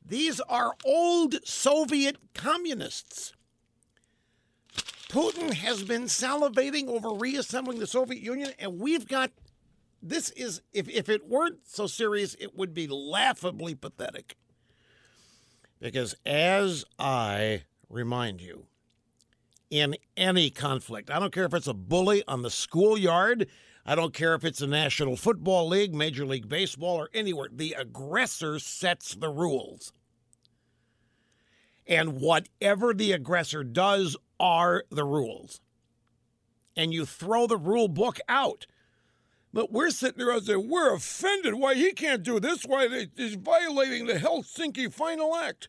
These 0.04 0.40
are 0.40 0.74
old 0.84 1.36
Soviet 1.46 2.16
communists. 2.34 3.32
Putin 5.08 5.52
has 5.54 5.82
been 5.82 6.04
salivating 6.04 6.88
over 6.88 7.10
reassembling 7.10 7.78
the 7.78 7.86
Soviet 7.86 8.22
Union, 8.22 8.52
and 8.58 8.78
we've 8.78 9.08
got 9.08 9.30
this 10.02 10.30
is 10.30 10.60
if 10.72 10.88
if 10.88 11.08
it 11.08 11.26
weren't 11.26 11.60
so 11.64 11.86
serious, 11.86 12.36
it 12.38 12.56
would 12.56 12.74
be 12.74 12.86
laughably 12.86 13.74
pathetic. 13.74 14.36
Because 15.80 16.14
as 16.26 16.84
I 16.98 17.64
remind 17.88 18.40
you, 18.40 18.66
in 19.70 19.96
any 20.16 20.50
conflict, 20.50 21.10
I 21.10 21.18
don't 21.18 21.32
care 21.32 21.44
if 21.44 21.54
it's 21.54 21.66
a 21.66 21.74
bully 21.74 22.22
on 22.26 22.42
the 22.42 22.50
schoolyard, 22.50 23.48
I 23.86 23.94
don't 23.94 24.12
care 24.12 24.34
if 24.34 24.44
it's 24.44 24.60
a 24.60 24.66
National 24.66 25.16
Football 25.16 25.68
League, 25.68 25.94
Major 25.94 26.26
League 26.26 26.48
Baseball, 26.48 26.96
or 26.96 27.10
anywhere, 27.14 27.48
the 27.50 27.74
aggressor 27.78 28.58
sets 28.58 29.14
the 29.14 29.30
rules. 29.30 29.92
And 31.86 32.20
whatever 32.20 32.92
the 32.92 33.12
aggressor 33.12 33.64
does 33.64 34.14
are 34.38 34.84
the 34.90 35.04
rules. 35.04 35.60
And 36.76 36.92
you 36.92 37.04
throw 37.04 37.46
the 37.46 37.56
rule 37.56 37.88
book 37.88 38.20
out. 38.28 38.66
But 39.52 39.72
we're 39.72 39.90
sitting 39.90 40.18
there 40.18 40.30
and 40.30 40.44
saying, 40.44 40.68
we're 40.68 40.94
offended. 40.94 41.54
Why 41.54 41.74
he 41.74 41.92
can't 41.92 42.22
do 42.22 42.38
this? 42.38 42.64
Why 42.64 43.08
he's 43.16 43.34
violating 43.34 44.06
the 44.06 44.14
Helsinki 44.14 44.92
Final 44.92 45.34
Act. 45.34 45.68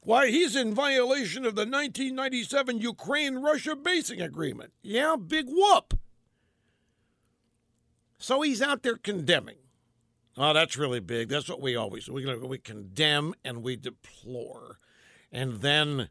Why 0.00 0.28
he's 0.28 0.56
in 0.56 0.74
violation 0.74 1.44
of 1.44 1.54
the 1.54 1.62
1997 1.62 2.80
Ukraine 2.80 3.36
Russia 3.36 3.76
basing 3.76 4.20
agreement. 4.20 4.72
Yeah, 4.82 5.16
big 5.16 5.46
whoop. 5.48 5.98
So 8.18 8.42
he's 8.42 8.60
out 8.60 8.82
there 8.82 8.96
condemning. 8.96 9.58
Oh, 10.36 10.52
that's 10.52 10.76
really 10.76 11.00
big. 11.00 11.28
That's 11.28 11.48
what 11.48 11.60
we 11.60 11.76
always. 11.76 12.08
We, 12.08 12.24
we 12.36 12.58
condemn 12.58 13.34
and 13.44 13.62
we 13.62 13.76
deplore. 13.76 14.78
And 15.32 15.60
then 15.60 16.08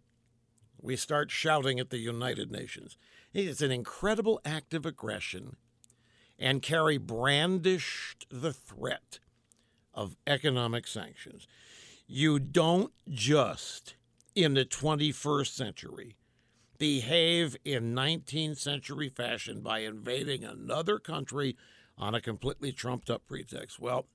we 0.81 0.95
start 0.95 1.31
shouting 1.31 1.79
at 1.79 1.89
the 1.89 1.97
United 1.97 2.51
Nations. 2.51 2.97
It's 3.33 3.61
an 3.61 3.71
incredible 3.71 4.39
act 4.45 4.73
of 4.73 4.85
aggression. 4.85 5.55
And 6.39 6.61
Kerry 6.61 6.97
brandished 6.97 8.27
the 8.29 8.53
threat 8.53 9.19
of 9.93 10.15
economic 10.27 10.85
sanctions. 10.87 11.47
You 12.05 12.39
don't 12.39 12.93
just, 13.09 13.95
in 14.35 14.53
the 14.53 14.65
21st 14.65 15.53
century, 15.53 16.15
behave 16.77 17.57
in 17.65 17.95
19th 17.95 18.57
century 18.57 19.09
fashion 19.09 19.61
by 19.61 19.79
invading 19.79 20.43
another 20.43 20.99
country 20.99 21.57
on 21.97 22.13
a 22.13 22.21
completely 22.21 22.71
trumped 22.71 23.09
up 23.09 23.25
pretext. 23.27 23.79
Well, 23.79 24.05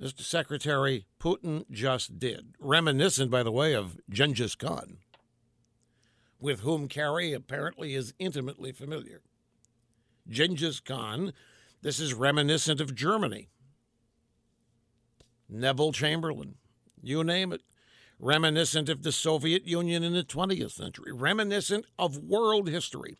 Mr. 0.00 0.22
Secretary, 0.22 1.04
Putin 1.20 1.66
just 1.70 2.18
did. 2.18 2.54
Reminiscent, 2.58 3.30
by 3.30 3.42
the 3.42 3.52
way, 3.52 3.74
of 3.74 3.98
Genghis 4.08 4.54
Khan, 4.54 4.96
with 6.40 6.60
whom 6.60 6.88
Kerry 6.88 7.32
apparently 7.32 7.94
is 7.94 8.14
intimately 8.18 8.72
familiar. 8.72 9.22
Genghis 10.28 10.80
Khan, 10.80 11.32
this 11.82 12.00
is 12.00 12.14
reminiscent 12.14 12.80
of 12.80 12.94
Germany. 12.94 13.48
Neville 15.48 15.92
Chamberlain, 15.92 16.56
you 17.02 17.24
name 17.24 17.52
it. 17.52 17.62
Reminiscent 18.18 18.88
of 18.88 19.02
the 19.02 19.12
Soviet 19.12 19.66
Union 19.66 20.02
in 20.02 20.12
the 20.12 20.22
20th 20.22 20.72
century, 20.72 21.10
reminiscent 21.10 21.86
of 21.98 22.18
world 22.18 22.68
history. 22.68 23.18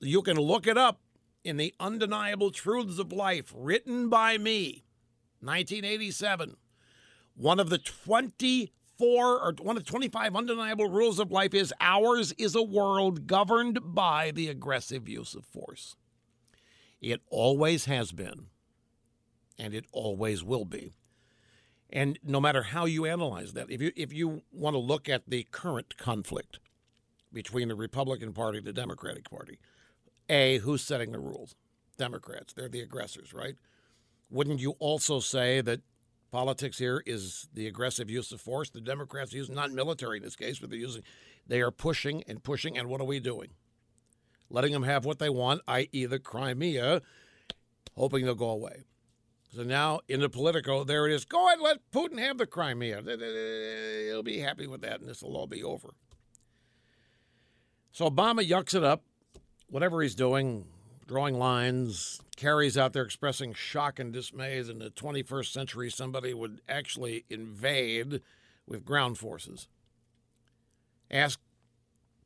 You 0.00 0.22
can 0.22 0.36
look 0.36 0.66
it 0.66 0.78
up 0.78 1.00
in 1.42 1.56
The 1.56 1.74
Undeniable 1.80 2.50
Truths 2.50 2.98
of 2.98 3.12
Life, 3.12 3.52
written 3.54 4.08
by 4.08 4.38
me 4.38 4.84
1987. 5.40 6.56
One 7.34 7.58
of 7.58 7.70
the 7.70 7.78
24 9.00 9.40
or 9.40 9.54
one 9.62 9.76
of 9.76 9.84
the 9.84 9.90
25 9.90 10.36
undeniable 10.36 10.90
rules 10.90 11.18
of 11.18 11.32
life 11.32 11.54
is 11.54 11.72
ours 11.80 12.32
is 12.36 12.54
a 12.54 12.62
world 12.62 13.26
governed 13.26 13.78
by 13.82 14.30
the 14.30 14.48
aggressive 14.48 15.08
use 15.08 15.34
of 15.34 15.44
force. 15.46 15.96
It 17.00 17.22
always 17.30 17.86
has 17.86 18.12
been, 18.12 18.48
and 19.58 19.72
it 19.72 19.86
always 19.90 20.44
will 20.44 20.66
be. 20.66 20.92
And 21.88 22.18
no 22.22 22.40
matter 22.40 22.62
how 22.62 22.84
you 22.84 23.06
analyze 23.06 23.54
that, 23.54 23.70
if 23.70 23.80
you 23.80 23.90
if 23.96 24.12
you 24.12 24.42
want 24.52 24.74
to 24.74 24.78
look 24.78 25.08
at 25.08 25.22
the 25.26 25.46
current 25.50 25.96
conflict 25.96 26.58
between 27.32 27.68
the 27.68 27.74
Republican 27.74 28.32
Party 28.34 28.58
and 28.58 28.66
the 28.66 28.72
Democratic 28.72 29.30
Party, 29.30 29.58
A, 30.28 30.58
who's 30.58 30.82
setting 30.82 31.12
the 31.12 31.18
rules? 31.18 31.54
Democrats. 31.96 32.52
They're 32.52 32.68
the 32.68 32.80
aggressors, 32.80 33.32
right? 33.32 33.54
Wouldn't 34.30 34.60
you 34.60 34.76
also 34.78 35.20
say 35.20 35.60
that 35.62 35.80
politics 36.30 36.78
here 36.78 37.02
is 37.06 37.48
the 37.54 37.66
aggressive 37.66 38.08
use 38.10 38.32
of 38.32 38.40
force? 38.40 38.70
The 38.70 38.80
Democrats 38.80 39.32
use 39.32 39.50
not 39.50 39.72
military 39.72 40.18
in 40.18 40.22
this 40.22 40.36
case, 40.36 40.58
but 40.58 40.70
they're 40.70 40.78
using 40.78 41.02
they 41.46 41.60
are 41.60 41.70
pushing 41.70 42.22
and 42.28 42.42
pushing, 42.42 42.78
and 42.78 42.88
what 42.88 43.00
are 43.00 43.06
we 43.06 43.18
doing? 43.18 43.50
Letting 44.48 44.72
them 44.72 44.84
have 44.84 45.04
what 45.04 45.18
they 45.18 45.28
want, 45.28 45.62
i.e., 45.66 46.06
the 46.06 46.18
Crimea, 46.18 47.02
hoping 47.96 48.24
they'll 48.24 48.34
go 48.34 48.50
away. 48.50 48.84
So 49.54 49.64
now 49.64 50.00
in 50.08 50.20
the 50.20 50.28
Politico, 50.28 50.84
there 50.84 51.06
it 51.06 51.12
is. 51.12 51.24
Go 51.24 51.46
ahead, 51.48 51.60
let 51.60 51.78
Putin 51.90 52.20
have 52.20 52.38
the 52.38 52.46
Crimea. 52.46 53.02
He'll 54.06 54.22
be 54.22 54.38
happy 54.38 54.66
with 54.68 54.82
that, 54.82 55.00
and 55.00 55.08
this 55.08 55.22
will 55.22 55.36
all 55.36 55.48
be 55.48 55.64
over. 55.64 55.90
So 57.90 58.08
Obama 58.08 58.48
yucks 58.48 58.74
it 58.74 58.84
up, 58.84 59.02
whatever 59.68 60.02
he's 60.02 60.14
doing, 60.14 60.66
drawing 61.06 61.34
lines, 61.34 62.20
Kerry's 62.40 62.78
out 62.78 62.94
there 62.94 63.02
expressing 63.02 63.52
shock 63.52 63.98
and 63.98 64.14
dismay 64.14 64.62
that 64.62 64.72
in 64.72 64.78
the 64.78 64.88
21st 64.88 65.52
century 65.52 65.90
somebody 65.90 66.32
would 66.32 66.62
actually 66.66 67.26
invade 67.28 68.22
with 68.66 68.82
ground 68.82 69.18
forces. 69.18 69.68
Ask 71.10 71.38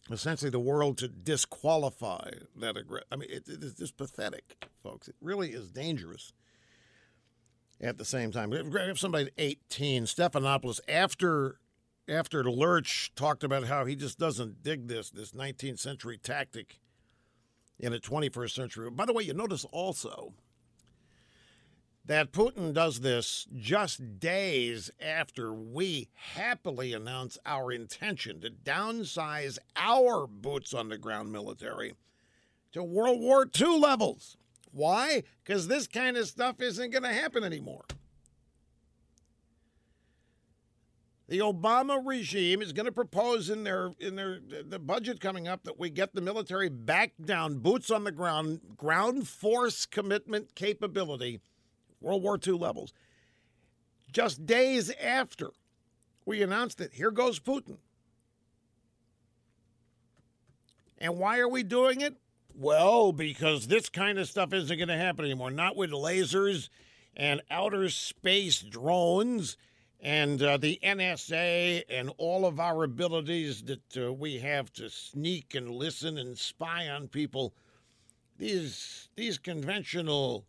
essentially 0.09 0.53
the 0.53 0.61
world 0.61 0.99
to 0.99 1.09
disqualify 1.09 2.31
that 2.55 2.77
aggression. 2.77 3.09
I 3.11 3.17
mean, 3.17 3.29
it, 3.29 3.49
it 3.49 3.65
is 3.65 3.75
just 3.75 3.97
pathetic, 3.97 4.65
folks. 4.85 5.09
It 5.09 5.17
really 5.21 5.51
is 5.51 5.69
dangerous 5.73 6.33
at 7.81 7.99
the 7.99 8.05
same 8.05 8.31
time. 8.31 8.53
If 8.53 9.01
somebody's 9.01 9.31
18, 9.37 10.05
Stephanopoulos, 10.05 10.79
after 10.89 11.59
after 12.07 12.45
Lurch 12.45 13.11
talked 13.17 13.43
about 13.43 13.65
how 13.65 13.85
he 13.85 13.97
just 13.97 14.21
doesn't 14.21 14.63
dig 14.63 14.87
this 14.87 15.11
this 15.11 15.33
19th 15.33 15.81
century 15.81 16.19
tactic 16.19 16.79
in 17.85 17.93
a 17.93 17.99
21st 17.99 18.51
century. 18.51 18.91
By 18.91 19.05
the 19.05 19.13
way, 19.13 19.25
you 19.25 19.35
notice 19.35 19.67
also 19.67 20.33
that 22.07 22.33
Putin 22.33 22.73
does 22.73 23.01
this 23.01 23.47
just 23.55 24.19
days 24.19 24.91
after 25.01 25.53
we 25.53 26.09
happily 26.15 26.95
announce 26.95 27.37
our 27.45 27.71
intention 27.71 28.41
to 28.41 28.51
downsize 28.51 29.59
our 29.77 30.27
boots 30.27 30.73
on 30.73 30.89
the 30.89 30.99
ground 30.99 31.31
military 31.31 31.95
to 32.73 32.83
World 32.83 33.21
War 33.21 33.47
II 33.59 33.79
levels. 33.79 34.37
Why? 34.73 35.23
Because 35.45 35.69
this 35.69 35.87
kind 35.87 36.17
of 36.17 36.27
stuff 36.27 36.61
isn't 36.61 36.91
going 36.91 37.05
to 37.05 37.13
happen 37.13 37.45
anymore. 37.45 37.85
The 41.27 41.39
Obama 41.39 42.03
regime 42.05 42.61
is 42.61 42.75
going 42.75 42.85
to 42.87 42.93
propose 42.93 43.49
in 43.49 43.65
their 43.65 43.93
in 43.99 44.15
their 44.15 44.41
the 44.41 44.79
budget 44.79 45.21
coming 45.21 45.49
up 45.49 45.65
that 45.65 45.79
we 45.79 45.89
get 45.89 46.15
the 46.15 46.21
military 46.21 46.69
back 46.69 47.13
down, 47.25 47.59
boots 47.59 47.91
on 47.91 48.05
the 48.05 48.13
ground, 48.13 48.61
ground 48.77 49.27
force 49.27 49.87
commitment 49.87 50.55
capability, 50.55 51.41
World 52.01 52.23
War 52.23 52.39
II 52.47 52.55
levels. 52.55 52.93
Just 54.13 54.45
days 54.45 54.91
after 55.03 55.51
we 56.27 56.43
announced 56.43 56.81
it, 56.81 56.93
here 56.93 57.11
goes 57.11 57.41
Putin. 57.41 57.79
And 60.99 61.19
why 61.19 61.39
are 61.39 61.49
we 61.49 61.63
doing 61.63 62.03
it? 62.03 62.17
Well, 62.55 63.13
because 63.13 63.67
this 63.67 63.89
kind 63.89 64.19
of 64.19 64.29
stuff 64.29 64.53
isn't 64.53 64.77
going 64.77 64.89
to 64.89 64.97
happen 64.97 65.25
anymore. 65.25 65.51
Not 65.51 65.75
with 65.75 65.91
lasers 65.91 66.69
and 67.17 67.41
outer 67.51 67.89
space 67.89 68.61
drones 68.61 69.57
and 70.05 70.43
uh, 70.43 70.59
the 70.59 70.79
NSA 70.85 71.83
and 71.89 72.13
all 72.19 72.45
of 72.45 72.61
our 72.61 72.85
abilities 72.85 73.63
that 73.63 73.97
uh, 73.97 74.13
we 74.13 74.39
have 74.39 74.71
to 74.75 74.91
sneak 74.91 75.55
and 75.55 75.71
listen 75.71 76.19
and 76.19 76.39
spy 76.39 76.89
on 76.89 77.09
people. 77.09 77.55
These 78.37 79.09
these 79.17 79.39
conventional 79.39 80.45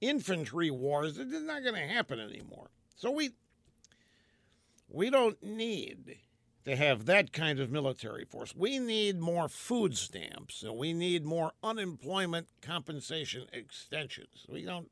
infantry 0.00 0.70
wars 0.70 1.16
they're 1.16 1.26
not 1.26 1.62
going 1.62 1.74
to 1.74 1.80
happen 1.80 2.20
anymore. 2.20 2.68
So 2.94 3.10
we 3.10 3.30
we 4.90 5.08
don't 5.08 5.42
need 5.42 6.18
to 6.66 6.76
have 6.76 7.06
that 7.06 7.32
kind 7.32 7.58
of 7.58 7.70
military 7.70 8.26
force. 8.26 8.54
We 8.54 8.78
need 8.78 9.18
more 9.18 9.48
food 9.48 9.96
stamps 9.96 10.62
and 10.62 10.76
we 10.76 10.92
need 10.92 11.24
more 11.24 11.52
unemployment 11.62 12.48
compensation 12.60 13.46
extensions. 13.50 14.44
We 14.46 14.62
don't 14.64 14.90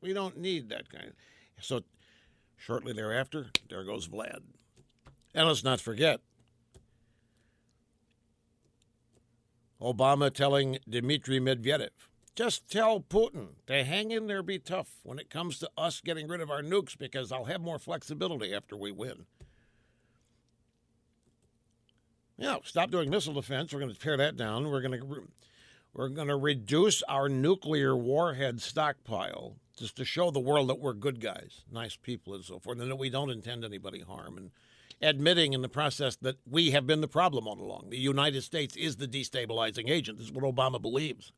we 0.00 0.14
don't 0.14 0.38
need 0.38 0.70
that 0.70 0.88
kind. 0.88 1.08
Of, 1.08 1.14
so 1.60 1.82
shortly 2.58 2.92
thereafter, 2.92 3.46
there 3.70 3.84
goes 3.84 4.08
Vlad. 4.08 4.40
And 5.34 5.46
let's 5.46 5.64
not 5.64 5.80
forget 5.80 6.20
Obama 9.80 10.32
telling 10.32 10.78
Dmitry 10.88 11.40
Medvedev, 11.40 11.90
just 12.34 12.68
tell 12.68 13.00
Putin 13.00 13.48
to 13.66 13.84
hang 13.84 14.10
in 14.10 14.26
there, 14.26 14.42
be 14.42 14.58
tough 14.58 14.98
when 15.02 15.18
it 15.18 15.30
comes 15.30 15.58
to 15.58 15.70
us 15.76 16.00
getting 16.00 16.28
rid 16.28 16.40
of 16.40 16.50
our 16.50 16.62
nukes 16.62 16.98
because 16.98 17.32
I'll 17.32 17.44
have 17.44 17.60
more 17.60 17.78
flexibility 17.78 18.52
after 18.54 18.76
we 18.76 18.92
win. 18.92 19.26
Yeah, 22.36 22.58
stop 22.62 22.90
doing 22.90 23.10
missile 23.10 23.34
defense. 23.34 23.72
We're 23.72 23.80
going 23.80 23.92
to 23.92 23.98
tear 23.98 24.16
that 24.16 24.36
down. 24.36 24.70
We're 24.70 24.80
going 24.80 25.00
to 25.00 25.28
We're 25.92 26.08
going 26.08 26.28
to 26.28 26.36
reduce 26.36 27.02
our 27.04 27.28
nuclear 27.28 27.96
warhead 27.96 28.60
stockpile 28.60 29.56
just 29.78 29.96
to 29.96 30.04
show 30.04 30.30
the 30.30 30.40
world 30.40 30.68
that 30.68 30.80
we're 30.80 30.92
good 30.92 31.20
guys, 31.20 31.62
nice 31.70 31.96
people, 31.96 32.34
and 32.34 32.44
so 32.44 32.58
forth, 32.58 32.80
and 32.80 32.90
that 32.90 32.96
we 32.96 33.10
don't 33.10 33.30
intend 33.30 33.64
anybody 33.64 34.00
harm. 34.00 34.36
And 34.36 34.50
admitting 35.00 35.52
in 35.52 35.62
the 35.62 35.68
process 35.68 36.16
that 36.16 36.38
we 36.48 36.70
have 36.72 36.86
been 36.86 37.00
the 37.00 37.08
problem 37.08 37.46
all 37.46 37.60
along. 37.60 37.86
The 37.90 37.98
United 37.98 38.42
States 38.42 38.76
is 38.76 38.96
the 38.96 39.06
destabilizing 39.06 39.88
agent. 39.88 40.18
This 40.18 40.26
is 40.26 40.32
what 40.32 40.44
Obama 40.44 40.80
believes. 40.80 41.32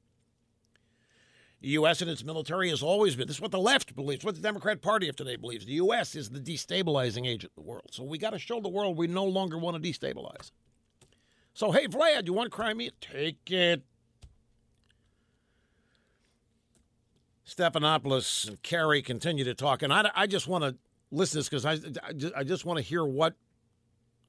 The 1.60 1.68
U.S. 1.68 2.00
and 2.00 2.10
its 2.10 2.24
military 2.24 2.70
has 2.70 2.82
always 2.82 3.16
been. 3.16 3.26
This 3.26 3.36
is 3.36 3.42
what 3.42 3.50
the 3.50 3.58
left 3.58 3.94
believes. 3.94 4.24
What 4.24 4.34
the 4.34 4.40
Democrat 4.40 4.80
Party 4.80 5.10
of 5.10 5.16
today 5.16 5.36
believes. 5.36 5.66
The 5.66 5.72
U.S. 5.72 6.14
is 6.14 6.30
the 6.30 6.40
destabilizing 6.40 7.26
agent 7.26 7.52
of 7.56 7.62
the 7.62 7.68
world. 7.68 7.90
So 7.90 8.02
we 8.02 8.16
got 8.16 8.30
to 8.30 8.38
show 8.38 8.60
the 8.60 8.70
world 8.70 8.96
we 8.96 9.06
no 9.06 9.26
longer 9.26 9.58
want 9.58 9.82
to 9.82 9.90
destabilize. 9.90 10.52
So 11.52 11.70
hey, 11.72 11.86
Vlad, 11.86 12.26
you 12.26 12.32
want 12.32 12.50
Crimea? 12.50 12.92
Take 13.00 13.50
it. 13.50 13.82
Stephanopoulos 17.50 18.48
and 18.48 18.62
Kerry 18.62 19.02
continue 19.02 19.44
to 19.44 19.54
talk, 19.54 19.82
and 19.82 19.92
I, 19.92 20.10
I 20.14 20.26
just 20.26 20.46
want 20.46 20.64
to 20.64 20.76
listen 21.10 21.32
to 21.32 21.38
this 21.38 21.48
because 21.48 21.64
I, 21.64 21.72
I 22.06 22.12
just, 22.12 22.34
I 22.36 22.44
just 22.44 22.64
want 22.64 22.76
to 22.78 22.82
hear 22.82 23.04
what 23.04 23.34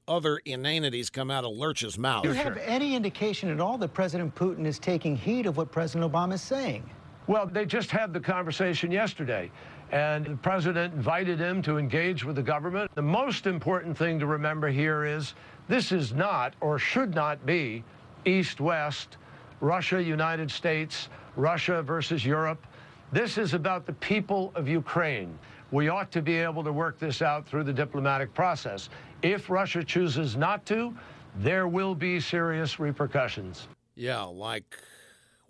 other 0.08 0.38
inanities 0.38 1.08
come 1.08 1.30
out 1.30 1.44
of 1.44 1.52
Lurch's 1.52 1.96
mouth. 1.96 2.24
Do 2.24 2.30
you 2.30 2.34
have 2.34 2.56
any 2.56 2.96
indication 2.96 3.48
at 3.50 3.60
all 3.60 3.78
that 3.78 3.94
President 3.94 4.34
Putin 4.34 4.66
is 4.66 4.80
taking 4.80 5.14
heed 5.14 5.46
of 5.46 5.56
what 5.56 5.70
President 5.70 6.10
Obama 6.10 6.32
is 6.34 6.42
saying? 6.42 6.88
Well, 7.28 7.46
they 7.46 7.64
just 7.64 7.92
had 7.92 8.12
the 8.12 8.18
conversation 8.18 8.90
yesterday, 8.90 9.52
and 9.92 10.26
the 10.26 10.36
president 10.36 10.92
invited 10.94 11.38
him 11.38 11.62
to 11.62 11.78
engage 11.78 12.24
with 12.24 12.34
the 12.34 12.42
government. 12.42 12.90
The 12.96 13.02
most 13.02 13.46
important 13.46 13.96
thing 13.96 14.18
to 14.18 14.26
remember 14.26 14.68
here 14.68 15.04
is 15.04 15.34
this 15.68 15.92
is 15.92 16.12
not 16.12 16.54
or 16.60 16.80
should 16.80 17.14
not 17.14 17.46
be 17.46 17.84
East 18.24 18.60
West, 18.60 19.18
Russia, 19.60 20.02
United 20.02 20.50
States, 20.50 21.08
Russia 21.36 21.80
versus 21.82 22.26
Europe. 22.26 22.66
This 23.12 23.36
is 23.36 23.52
about 23.52 23.84
the 23.84 23.92
people 23.94 24.52
of 24.54 24.66
Ukraine. 24.66 25.38
We 25.70 25.88
ought 25.88 26.10
to 26.12 26.22
be 26.22 26.36
able 26.36 26.64
to 26.64 26.72
work 26.72 26.98
this 26.98 27.20
out 27.20 27.46
through 27.46 27.64
the 27.64 27.72
diplomatic 27.72 28.32
process. 28.32 28.88
If 29.22 29.50
Russia 29.50 29.84
chooses 29.84 30.34
not 30.36 30.64
to, 30.66 30.94
there 31.36 31.68
will 31.68 31.94
be 31.94 32.20
serious 32.20 32.80
repercussions. 32.80 33.68
Yeah, 33.94 34.22
like 34.22 34.78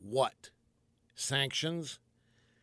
what? 0.01 0.51
Sanctions? 1.15 2.01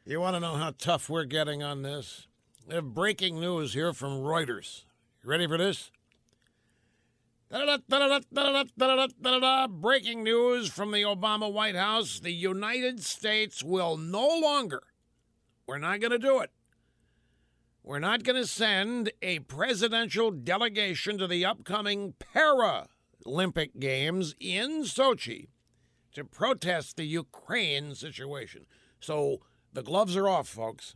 You 0.05 0.19
want 0.19 0.35
to 0.35 0.41
know 0.41 0.55
how 0.55 0.73
tough 0.77 1.09
we're 1.09 1.23
getting 1.23 1.63
on 1.63 1.81
this? 1.81 2.27
We 2.67 2.75
have 2.75 2.93
breaking 2.93 3.39
news 3.39 3.73
here 3.73 3.93
from 3.93 4.19
Reuters. 4.19 4.83
You 5.23 5.29
ready 5.29 5.47
for 5.47 5.57
this? 5.57 5.91
Breaking 9.81 10.23
news 10.23 10.69
from 10.69 10.91
the 10.91 11.01
Obama 11.01 11.51
White 11.51 11.75
House 11.75 12.19
the 12.19 12.31
United 12.31 13.03
States 13.03 13.63
will 13.63 13.97
no 13.97 14.27
longer, 14.27 14.83
we're 15.69 15.77
not 15.77 15.99
going 15.99 16.09
to 16.09 16.17
do 16.17 16.39
it. 16.39 16.49
We're 17.83 17.99
not 17.99 18.23
going 18.23 18.41
to 18.41 18.47
send 18.47 19.11
a 19.21 19.37
presidential 19.37 20.31
delegation 20.31 21.19
to 21.19 21.27
the 21.27 21.45
upcoming 21.45 22.15
Paralympic 22.35 23.77
Games 23.77 24.33
in 24.39 24.81
Sochi 24.81 25.49
to 26.13 26.23
protest 26.23 26.97
the 26.97 27.03
Ukraine 27.03 27.93
situation. 27.93 28.65
So 28.99 29.41
the 29.71 29.83
gloves 29.83 30.17
are 30.17 30.27
off, 30.27 30.47
folks. 30.47 30.95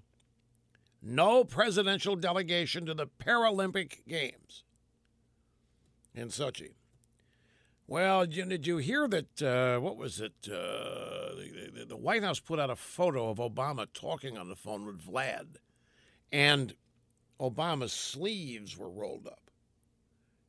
No 1.04 1.44
presidential 1.44 2.16
delegation 2.16 2.88
to 2.88 2.96
the 2.96 3.06
Paralympic 3.06 4.08
Games 4.08 4.64
in 6.16 6.30
Sochi. 6.30 6.72
Well, 7.94 8.26
did 8.26 8.66
you 8.66 8.78
hear 8.78 9.08
that? 9.08 9.40
Uh, 9.40 9.80
what 9.80 9.98
was 9.98 10.20
it? 10.20 10.34
Uh, 10.48 11.36
the, 11.36 11.86
the, 11.90 11.96
White 11.96 12.24
House 12.24 12.40
put 12.40 12.60
out 12.60 12.72
a 12.72 12.76
photo 12.76 13.30
of 13.30 13.38
Obama 13.38 13.86
talking 13.94 14.36
on 14.36 14.50
the 14.50 14.56
phone 14.56 14.88
with 14.88 15.06
Vlad, 15.06 15.58
and 16.32 16.74
Obama's 17.40 17.94
sleeves 17.94 18.76
were 18.76 18.90
rolled 18.90 19.28
up, 19.28 19.52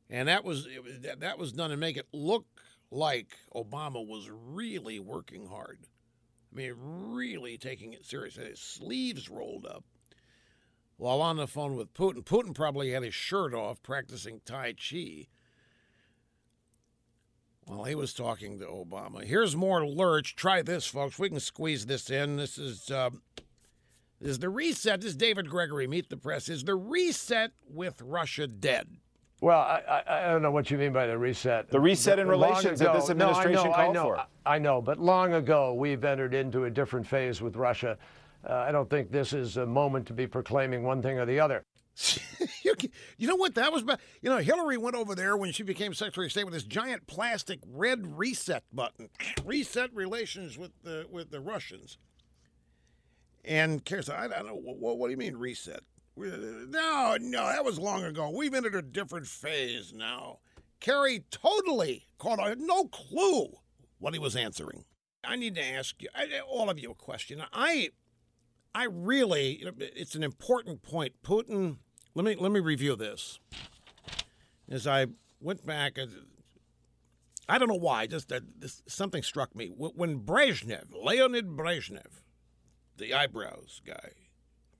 and 0.09 0.27
that 0.27 0.43
was 0.43 0.67
that, 1.03 1.19
that 1.19 1.37
was 1.37 1.51
done 1.51 1.69
to 1.69 1.77
make 1.77 1.97
it 1.97 2.07
look 2.11 2.47
like 2.89 3.37
Obama 3.53 4.03
was 4.03 4.27
really 4.31 4.99
working 4.99 5.45
hard. 5.45 5.81
I 6.51 6.57
mean, 6.57 6.73
really 6.75 7.59
taking 7.59 7.93
it 7.93 8.07
seriously. 8.07 8.45
His 8.45 8.59
sleeves 8.59 9.29
rolled 9.29 9.67
up 9.67 9.83
while 10.97 11.21
on 11.21 11.37
the 11.37 11.45
phone 11.45 11.75
with 11.75 11.93
Putin. 11.93 12.23
Putin 12.25 12.55
probably 12.55 12.89
had 12.89 13.03
his 13.03 13.13
shirt 13.13 13.53
off 13.53 13.83
practicing 13.83 14.41
Tai 14.45 14.73
Chi 14.73 15.27
while 17.65 17.83
he 17.83 17.95
was 17.95 18.13
talking 18.13 18.59
to 18.59 18.65
Obama. 18.65 19.23
Here's 19.23 19.55
more 19.55 19.85
Lurch. 19.85 20.35
Try 20.35 20.61
this, 20.61 20.85
folks. 20.85 21.19
We 21.19 21.29
can 21.29 21.39
squeeze 21.39 21.85
this 21.85 22.09
in. 22.09 22.37
This 22.37 22.57
is. 22.57 22.89
Uh, 22.89 23.11
is 24.21 24.39
the 24.39 24.49
reset, 24.49 25.01
this 25.01 25.09
is 25.09 25.15
David 25.15 25.49
Gregory, 25.49 25.87
Meet 25.87 26.09
the 26.09 26.17
Press, 26.17 26.47
is 26.47 26.63
the 26.63 26.75
reset 26.75 27.51
with 27.69 28.01
Russia 28.01 28.47
dead? 28.47 28.87
Well, 29.41 29.59
I, 29.59 29.81
I, 29.87 30.03
I, 30.07 30.31
don't 30.31 30.41
know 30.41 30.51
what 30.51 30.71
you 30.71 30.77
mean 30.77 30.93
by 30.93 31.05
the 31.05 31.17
reset. 31.17 31.69
The 31.69 31.79
reset 31.79 32.17
in 32.19 32.27
relations 32.27 32.79
ago, 32.79 32.93
that 32.93 32.99
this 32.99 33.09
administration 33.09 33.53
no, 33.53 33.61
I 33.61 33.65
know, 33.65 33.75
called 33.75 33.89
I 33.89 33.91
know, 33.91 34.03
for. 34.03 34.25
I 34.45 34.59
know, 34.59 34.81
but 34.81 34.99
long 34.99 35.33
ago 35.33 35.73
we've 35.73 36.03
entered 36.05 36.33
into 36.33 36.63
a 36.63 36.69
different 36.69 37.05
phase 37.05 37.41
with 37.41 37.57
Russia. 37.57 37.97
Uh, 38.49 38.53
I 38.53 38.71
don't 38.71 38.89
think 38.89 39.11
this 39.11 39.33
is 39.33 39.57
a 39.57 39.65
moment 39.65 40.07
to 40.07 40.13
be 40.13 40.25
proclaiming 40.25 40.83
one 40.83 41.01
thing 41.01 41.19
or 41.19 41.25
the 41.25 41.39
other. 41.39 41.65
you 43.17 43.27
know 43.27 43.35
what 43.35 43.55
that 43.55 43.71
was 43.71 43.83
about? 43.83 43.99
You 44.21 44.29
know, 44.29 44.37
Hillary 44.37 44.77
went 44.77 44.95
over 44.95 45.15
there 45.15 45.37
when 45.37 45.51
she 45.51 45.63
became 45.63 45.93
Secretary 45.93 46.25
of 46.27 46.31
State 46.31 46.43
with 46.43 46.53
this 46.53 46.63
giant 46.63 47.07
plastic 47.07 47.59
red 47.65 48.17
reset 48.17 48.63
button, 48.73 49.09
reset 49.45 49.93
relations 49.93 50.57
with 50.57 50.71
the 50.83 51.05
with 51.09 51.31
the 51.31 51.39
Russians. 51.39 51.97
And 53.45 53.85
Kerry 53.85 54.03
said, 54.03 54.15
I 54.15 54.27
don't 54.27 54.47
know, 54.47 54.55
what, 54.55 54.97
what 54.97 55.07
do 55.07 55.11
you 55.11 55.17
mean 55.17 55.37
reset? 55.37 55.81
No, 56.17 57.17
no, 57.19 57.45
that 57.47 57.63
was 57.63 57.77
long 57.77 58.03
ago. 58.03 58.29
We've 58.29 58.53
entered 58.53 58.75
a 58.75 58.81
different 58.81 59.27
phase 59.27 59.93
now. 59.93 60.39
Kerry 60.79 61.25
totally 61.29 62.07
caught 62.17 62.39
had 62.39 62.59
no 62.59 62.85
clue 62.85 63.49
what 63.99 64.13
he 64.13 64.19
was 64.19 64.35
answering. 64.35 64.85
I 65.23 65.35
need 65.35 65.55
to 65.55 65.65
ask 65.65 66.01
you, 66.01 66.09
all 66.47 66.69
of 66.69 66.79
you, 66.79 66.91
a 66.91 66.95
question. 66.95 67.43
I, 67.51 67.89
I 68.73 68.85
really, 68.85 69.63
it's 69.77 70.15
an 70.15 70.23
important 70.23 70.83
point. 70.83 71.13
Putin, 71.23 71.77
let 72.15 72.25
me 72.25 72.35
let 72.35 72.51
me 72.51 72.61
review 72.61 72.95
this. 72.95 73.39
As 74.69 74.87
I 74.87 75.07
went 75.39 75.65
back, 75.65 75.99
uh, 75.99 76.05
I 77.47 77.59
don't 77.59 77.67
know 77.67 77.75
why, 77.75 78.07
just 78.07 78.31
uh, 78.31 78.39
this, 78.57 78.81
something 78.87 79.21
struck 79.21 79.55
me 79.55 79.67
when 79.67 80.21
Brezhnev, 80.21 80.85
Leonid 80.91 81.49
Brezhnev, 81.49 82.21
the 82.97 83.13
eyebrows 83.13 83.81
guy. 83.85 84.11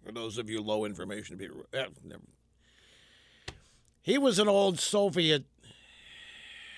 For 0.03 0.11
those 0.11 0.37
of 0.37 0.49
you 0.49 0.61
low 0.61 0.85
information 0.85 1.37
people, 1.37 1.65
eh, 1.73 1.87
never. 2.03 2.21
He 4.01 4.17
was 4.17 4.39
an 4.39 4.47
old 4.47 4.79
Soviet 4.79 5.45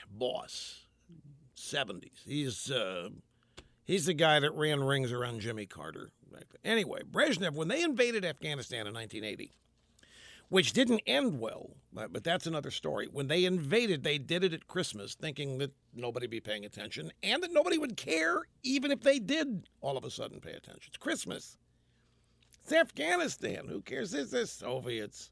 boss, 0.10 0.86
seventies. 1.56 2.24
He's 2.26 2.72
uh, 2.72 3.10
he's 3.86 4.08
the 4.08 4.14
guy 4.14 4.40
that 4.40 4.52
ran 4.52 4.84
rings 4.84 5.12
around 5.12 5.42
Jimmy 5.42 5.66
Carter. 5.66 6.10
Anyway, 6.64 7.02
Brezhnev, 7.10 7.54
when 7.54 7.68
they 7.68 7.84
invaded 7.84 8.26
Afghanistan 8.26 8.88
in 8.88 8.94
1980, 8.94 9.52
which 10.50 10.74
didn't 10.74 11.02
end 11.06 11.40
well, 11.40 11.72
but 11.92 12.24
that's 12.24 12.48
another 12.48 12.72
story. 12.72 13.08
When 13.12 13.28
they 13.28 13.44
invaded, 13.44 14.04
they 14.04 14.18
did 14.18 14.44
it 14.44 14.54
at 14.54 14.68
Christmas, 14.68 15.16
thinking 15.16 15.58
that 15.58 15.74
nobody 15.94 16.26
would 16.26 16.32
be 16.32 16.40
paying 16.40 16.64
attention 16.66 17.12
and 17.22 17.44
that 17.44 17.52
nobody 17.52 17.78
would 17.78 17.98
care, 17.98 18.44
even 18.64 18.92
if 18.92 19.02
they 19.02 19.20
did 19.20 19.68
all 19.82 19.98
of 19.98 20.06
a 20.06 20.12
sudden 20.12 20.40
pay 20.40 20.54
attention. 20.54 20.84
It's 20.88 20.98
Christmas. 20.98 21.58
It's 22.64 22.72
Afghanistan. 22.72 23.68
Who 23.68 23.82
cares? 23.82 24.14
It's 24.14 24.32
the 24.32 24.48
Soviets. 24.48 25.32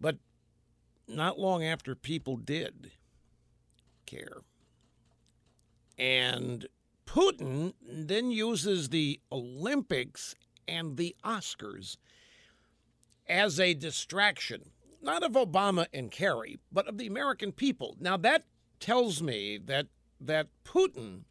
But 0.00 0.16
not 1.08 1.38
long 1.38 1.64
after 1.64 1.94
people 1.94 2.36
did 2.36 2.92
care. 4.06 4.42
And 5.98 6.66
Putin 7.06 7.74
then 7.80 8.30
uses 8.30 8.88
the 8.88 9.20
Olympics 9.30 10.34
and 10.68 10.96
the 10.96 11.14
Oscars 11.24 11.96
as 13.28 13.58
a 13.58 13.74
distraction, 13.74 14.70
not 15.02 15.22
of 15.22 15.32
Obama 15.32 15.86
and 15.92 16.10
Kerry, 16.10 16.58
but 16.72 16.86
of 16.86 16.98
the 16.98 17.06
American 17.06 17.52
people. 17.52 17.96
Now 18.00 18.16
that 18.18 18.44
tells 18.80 19.22
me 19.22 19.58
that 19.66 19.86
that 20.20 20.48
Putin 20.64 21.22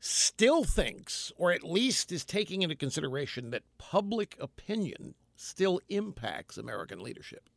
still 0.00 0.64
thinks, 0.64 1.32
or 1.36 1.52
at 1.52 1.62
least 1.62 2.10
is 2.10 2.24
taking 2.24 2.62
into 2.62 2.74
consideration, 2.74 3.50
that 3.50 3.62
public 3.78 4.36
opinion 4.40 5.14
still 5.36 5.80
impacts 5.88 6.58
American 6.58 7.00
leadership. 7.00 7.48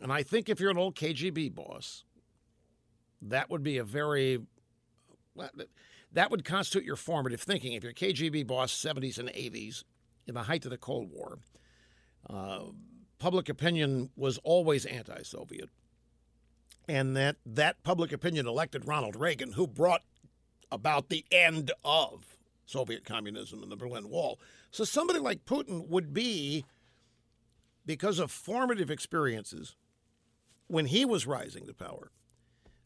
And 0.00 0.12
I 0.12 0.22
think 0.22 0.48
if 0.48 0.60
you're 0.60 0.70
an 0.70 0.78
old 0.78 0.96
KGB 0.96 1.54
boss, 1.54 2.04
that 3.22 3.48
would 3.48 3.62
be 3.62 3.78
a 3.78 3.84
very 3.84 4.40
that 6.12 6.30
would 6.30 6.44
constitute 6.44 6.84
your 6.84 6.96
formative 6.96 7.40
thinking. 7.40 7.72
If 7.72 7.82
you're 7.82 7.92
a 7.92 7.94
KGB 7.94 8.46
boss, 8.46 8.72
70s 8.72 9.18
and 9.18 9.30
80s, 9.30 9.84
in 10.26 10.34
the 10.34 10.42
height 10.44 10.64
of 10.64 10.70
the 10.70 10.78
Cold 10.78 11.10
War, 11.12 11.38
uh, 12.28 12.64
public 13.18 13.48
opinion 13.48 14.10
was 14.16 14.38
always 14.38 14.84
anti 14.86 15.22
Soviet. 15.22 15.68
and 16.88 17.16
that 17.16 17.36
that 17.46 17.82
public 17.82 18.12
opinion 18.12 18.46
elected 18.46 18.86
Ronald 18.86 19.16
Reagan, 19.16 19.52
who 19.52 19.66
brought 19.66 20.02
about 20.70 21.08
the 21.08 21.24
end 21.30 21.70
of 21.84 22.36
Soviet 22.66 23.04
communism 23.04 23.62
and 23.62 23.70
the 23.70 23.76
Berlin 23.76 24.08
Wall. 24.08 24.40
So 24.70 24.84
somebody 24.84 25.18
like 25.18 25.44
Putin 25.44 25.88
would 25.88 26.12
be, 26.14 26.64
because 27.84 28.18
of 28.18 28.30
formative 28.30 28.90
experiences, 28.90 29.76
when 30.68 30.86
he 30.86 31.04
was 31.04 31.26
rising 31.26 31.66
to 31.66 31.74
power, 31.74 32.10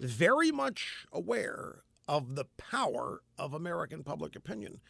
very 0.00 0.50
much 0.50 1.06
aware 1.12 1.82
of 2.08 2.34
the 2.34 2.46
power 2.58 3.22
of 3.38 3.54
American 3.54 4.02
public 4.02 4.34
opinion. 4.36 4.80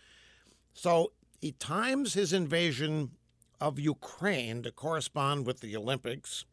So 0.72 1.12
he 1.40 1.52
times 1.52 2.14
his 2.14 2.32
invasion 2.32 3.12
of 3.60 3.78
Ukraine 3.78 4.62
to 4.62 4.70
correspond 4.70 5.46
with 5.46 5.60
the 5.60 5.76
Olympics, 5.76 6.44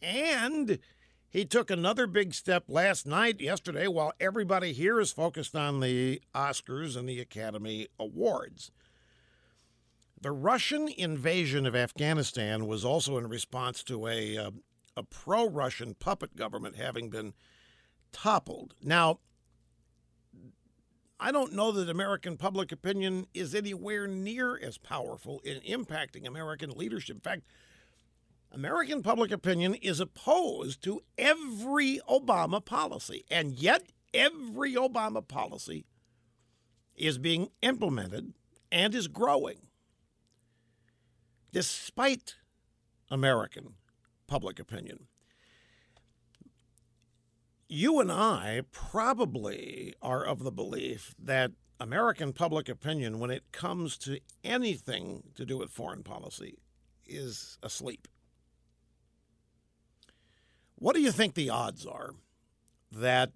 and 0.00 0.78
he 1.30 1.44
took 1.44 1.70
another 1.70 2.06
big 2.06 2.32
step 2.32 2.64
last 2.68 3.06
night, 3.06 3.40
yesterday, 3.40 3.86
while 3.86 4.12
everybody 4.18 4.72
here 4.72 4.98
is 4.98 5.12
focused 5.12 5.54
on 5.54 5.80
the 5.80 6.22
Oscars 6.34 6.96
and 6.96 7.08
the 7.08 7.20
Academy 7.20 7.88
Awards. 7.98 8.70
The 10.20 10.32
Russian 10.32 10.88
invasion 10.88 11.66
of 11.66 11.76
Afghanistan 11.76 12.66
was 12.66 12.84
also 12.84 13.18
in 13.18 13.28
response 13.28 13.82
to 13.84 14.08
a, 14.08 14.36
uh, 14.36 14.50
a 14.96 15.02
pro 15.02 15.48
Russian 15.48 15.94
puppet 15.94 16.34
government 16.34 16.76
having 16.76 17.10
been 17.10 17.34
toppled. 18.10 18.74
Now, 18.82 19.20
I 21.20 21.32
don't 21.32 21.52
know 21.52 21.72
that 21.72 21.88
American 21.88 22.36
public 22.36 22.70
opinion 22.70 23.26
is 23.34 23.54
anywhere 23.54 24.06
near 24.06 24.56
as 24.56 24.78
powerful 24.78 25.40
in 25.40 25.60
impacting 25.60 26.26
American 26.26 26.70
leadership. 26.70 27.16
In 27.16 27.20
fact, 27.20 27.42
American 28.52 29.02
public 29.02 29.30
opinion 29.32 29.74
is 29.74 30.00
opposed 30.00 30.82
to 30.84 31.02
every 31.18 32.00
Obama 32.08 32.64
policy, 32.64 33.24
and 33.30 33.52
yet 33.52 33.82
every 34.14 34.74
Obama 34.74 35.26
policy 35.26 35.84
is 36.94 37.18
being 37.18 37.48
implemented 37.62 38.32
and 38.70 38.94
is 38.94 39.08
growing 39.08 39.58
despite 41.52 42.36
American 43.10 43.74
public 44.26 44.58
opinion. 44.58 45.06
You 47.68 48.00
and 48.00 48.10
I 48.10 48.62
probably 48.72 49.94
are 50.00 50.24
of 50.24 50.42
the 50.42 50.50
belief 50.50 51.14
that 51.18 51.52
American 51.78 52.32
public 52.32 52.68
opinion, 52.68 53.18
when 53.18 53.30
it 53.30 53.52
comes 53.52 53.98
to 53.98 54.20
anything 54.42 55.22
to 55.34 55.44
do 55.44 55.58
with 55.58 55.70
foreign 55.70 56.02
policy, 56.02 56.56
is 57.06 57.58
asleep. 57.62 58.08
What 60.76 60.94
do 60.94 61.02
you 61.02 61.12
think 61.12 61.34
the 61.34 61.50
odds 61.50 61.84
are 61.84 62.12
that, 62.90 63.32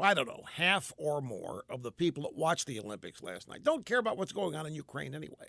I 0.00 0.14
don't 0.14 0.26
know, 0.28 0.44
half 0.54 0.92
or 0.96 1.20
more 1.20 1.64
of 1.68 1.82
the 1.82 1.92
people 1.92 2.22
that 2.22 2.34
watched 2.34 2.66
the 2.66 2.80
Olympics 2.80 3.22
last 3.22 3.46
night 3.46 3.62
don't 3.62 3.84
care 3.84 3.98
about 3.98 4.16
what's 4.16 4.32
going 4.32 4.54
on 4.54 4.66
in 4.66 4.74
Ukraine 4.74 5.14
anyway? 5.14 5.48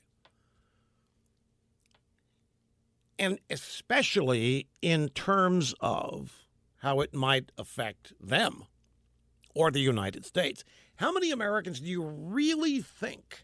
And 3.17 3.39
especially 3.49 4.67
in 4.81 5.09
terms 5.09 5.73
of 5.79 6.48
how 6.79 7.01
it 7.01 7.13
might 7.13 7.51
affect 7.57 8.13
them 8.19 8.65
or 9.53 9.71
the 9.71 9.79
United 9.79 10.25
States. 10.25 10.63
How 10.97 11.11
many 11.11 11.31
Americans 11.31 11.79
do 11.79 11.87
you 11.87 12.03
really 12.03 12.81
think 12.81 13.43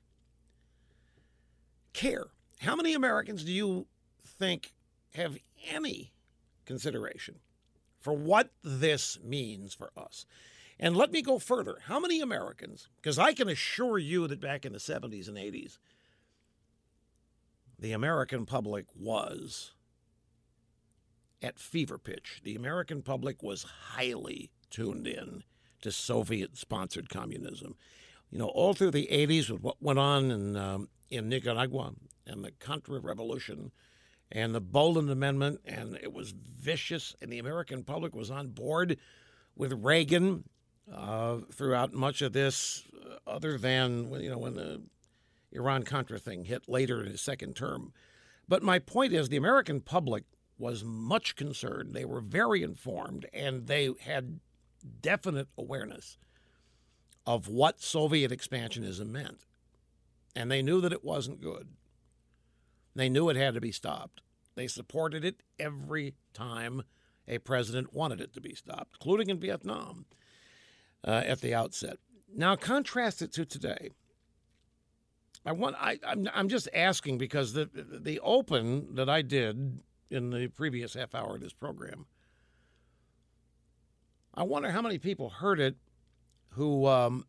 care? 1.93 2.27
How 2.59 2.75
many 2.75 2.93
Americans 2.93 3.43
do 3.43 3.51
you 3.51 3.87
think 4.25 4.73
have 5.15 5.37
any 5.71 6.11
consideration 6.65 7.35
for 7.99 8.13
what 8.13 8.51
this 8.63 9.17
means 9.23 9.73
for 9.73 9.91
us. 9.97 10.25
And 10.79 10.95
let 10.95 11.11
me 11.11 11.21
go 11.21 11.39
further. 11.39 11.77
How 11.85 11.99
many 11.99 12.19
Americans, 12.19 12.89
because 12.97 13.17
I 13.17 13.33
can 13.33 13.47
assure 13.47 13.97
you 13.97 14.27
that 14.27 14.41
back 14.41 14.65
in 14.65 14.73
the 14.73 14.79
70s 14.79 15.27
and 15.27 15.37
80s, 15.37 15.77
the 17.79 17.93
American 17.93 18.45
public 18.45 18.85
was 18.95 19.73
at 21.41 21.59
fever 21.59 21.97
pitch. 21.97 22.41
The 22.43 22.55
American 22.55 23.01
public 23.01 23.43
was 23.43 23.63
highly 23.63 24.51
tuned 24.69 25.07
in 25.07 25.43
to 25.81 25.91
Soviet 25.91 26.57
sponsored 26.57 27.09
communism. 27.09 27.75
You 28.31 28.39
know, 28.39 28.47
all 28.47 28.73
through 28.73 28.91
the 28.91 29.07
80s 29.11 29.49
with 29.49 29.61
what 29.61 29.81
went 29.81 29.99
on 29.99 30.31
in, 30.31 30.57
um, 30.57 30.89
in 31.09 31.29
Nicaragua 31.29 31.93
and 32.25 32.43
the 32.43 32.51
Contra 32.51 32.99
Revolution 32.99 33.71
and 34.31 34.55
the 34.55 34.61
Boland 34.61 35.09
Amendment, 35.09 35.61
and 35.65 35.95
it 36.01 36.11
was 36.11 36.31
vicious, 36.31 37.15
and 37.21 37.31
the 37.31 37.39
American 37.39 37.83
public 37.83 38.15
was 38.15 38.31
on 38.31 38.47
board 38.47 38.97
with 39.55 39.71
Reagan 39.71 40.43
uh, 40.91 41.37
throughout 41.51 41.93
much 41.93 42.21
of 42.21 42.33
this, 42.33 42.83
uh, 42.93 43.29
other 43.29 43.57
than 43.57 44.11
you 44.21 44.29
know 44.29 44.37
when 44.37 44.55
the 44.55 44.81
Iran 45.51 45.83
Contra 45.83 46.19
thing 46.19 46.45
hit 46.45 46.67
later 46.67 47.01
in 47.01 47.07
his 47.11 47.21
second 47.21 47.55
term. 47.55 47.93
But 48.47 48.63
my 48.63 48.79
point 48.79 49.13
is, 49.13 49.29
the 49.29 49.37
American 49.37 49.81
public 49.81 50.23
was 50.57 50.83
much 50.83 51.35
concerned. 51.35 51.93
They 51.93 52.05
were 52.05 52.21
very 52.21 52.63
informed, 52.63 53.25
and 53.33 53.67
they 53.67 53.89
had 54.01 54.39
definite 55.01 55.47
awareness 55.57 56.17
of 57.25 57.47
what 57.47 57.81
Soviet 57.81 58.31
expansionism 58.31 59.07
meant. 59.07 59.45
And 60.35 60.51
they 60.51 60.61
knew 60.61 60.81
that 60.81 60.93
it 60.93 61.03
wasn't 61.03 61.41
good. 61.41 61.69
They 62.95 63.09
knew 63.09 63.29
it 63.29 63.35
had 63.35 63.55
to 63.55 63.61
be 63.61 63.71
stopped. 63.71 64.21
They 64.55 64.67
supported 64.67 65.25
it 65.25 65.41
every 65.59 66.15
time 66.33 66.83
a 67.27 67.39
president 67.39 67.93
wanted 67.93 68.21
it 68.21 68.33
to 68.33 68.41
be 68.41 68.53
stopped, 68.53 68.97
including 68.99 69.29
in 69.29 69.39
Vietnam 69.39 70.05
uh, 71.05 71.23
at 71.25 71.41
the 71.41 71.53
outset. 71.53 71.97
Now, 72.33 72.55
contrast 72.55 73.21
it 73.21 73.33
to 73.33 73.45
today. 73.45 73.89
I 75.45 75.51
want. 75.51 75.75
I, 75.79 75.99
I'm, 76.05 76.27
I'm 76.33 76.49
just 76.49 76.67
asking 76.73 77.17
because 77.17 77.53
the 77.53 77.69
the 77.73 78.19
open 78.21 78.95
that 78.95 79.09
I 79.09 79.21
did 79.21 79.79
in 80.09 80.29
the 80.29 80.47
previous 80.47 80.93
half 80.93 81.15
hour 81.15 81.35
of 81.35 81.41
this 81.41 81.53
program. 81.53 82.05
I 84.33 84.43
wonder 84.43 84.71
how 84.71 84.81
many 84.81 84.97
people 84.97 85.29
heard 85.29 85.59
it 85.59 85.75
who 86.49 86.87
um, 86.87 87.25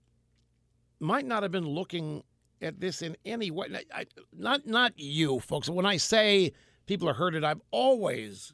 might 1.01 1.25
not 1.25 1.43
have 1.43 1.53
been 1.53 1.69
looking 1.69 2.23
at 2.61 2.81
this 2.81 3.03
in 3.03 3.17
any 3.25 3.51
way. 3.51 3.67
I, 3.95 4.07
not 4.33 4.67
not 4.67 4.93
you 4.97 5.41
folks. 5.41 5.69
When 5.69 5.87
I 5.87 5.99
say 5.99 6.53
people 6.87 7.09
are 7.09 7.15
heard 7.15 7.35
it, 7.35 7.45
I've 7.45 7.61
always 7.71 8.53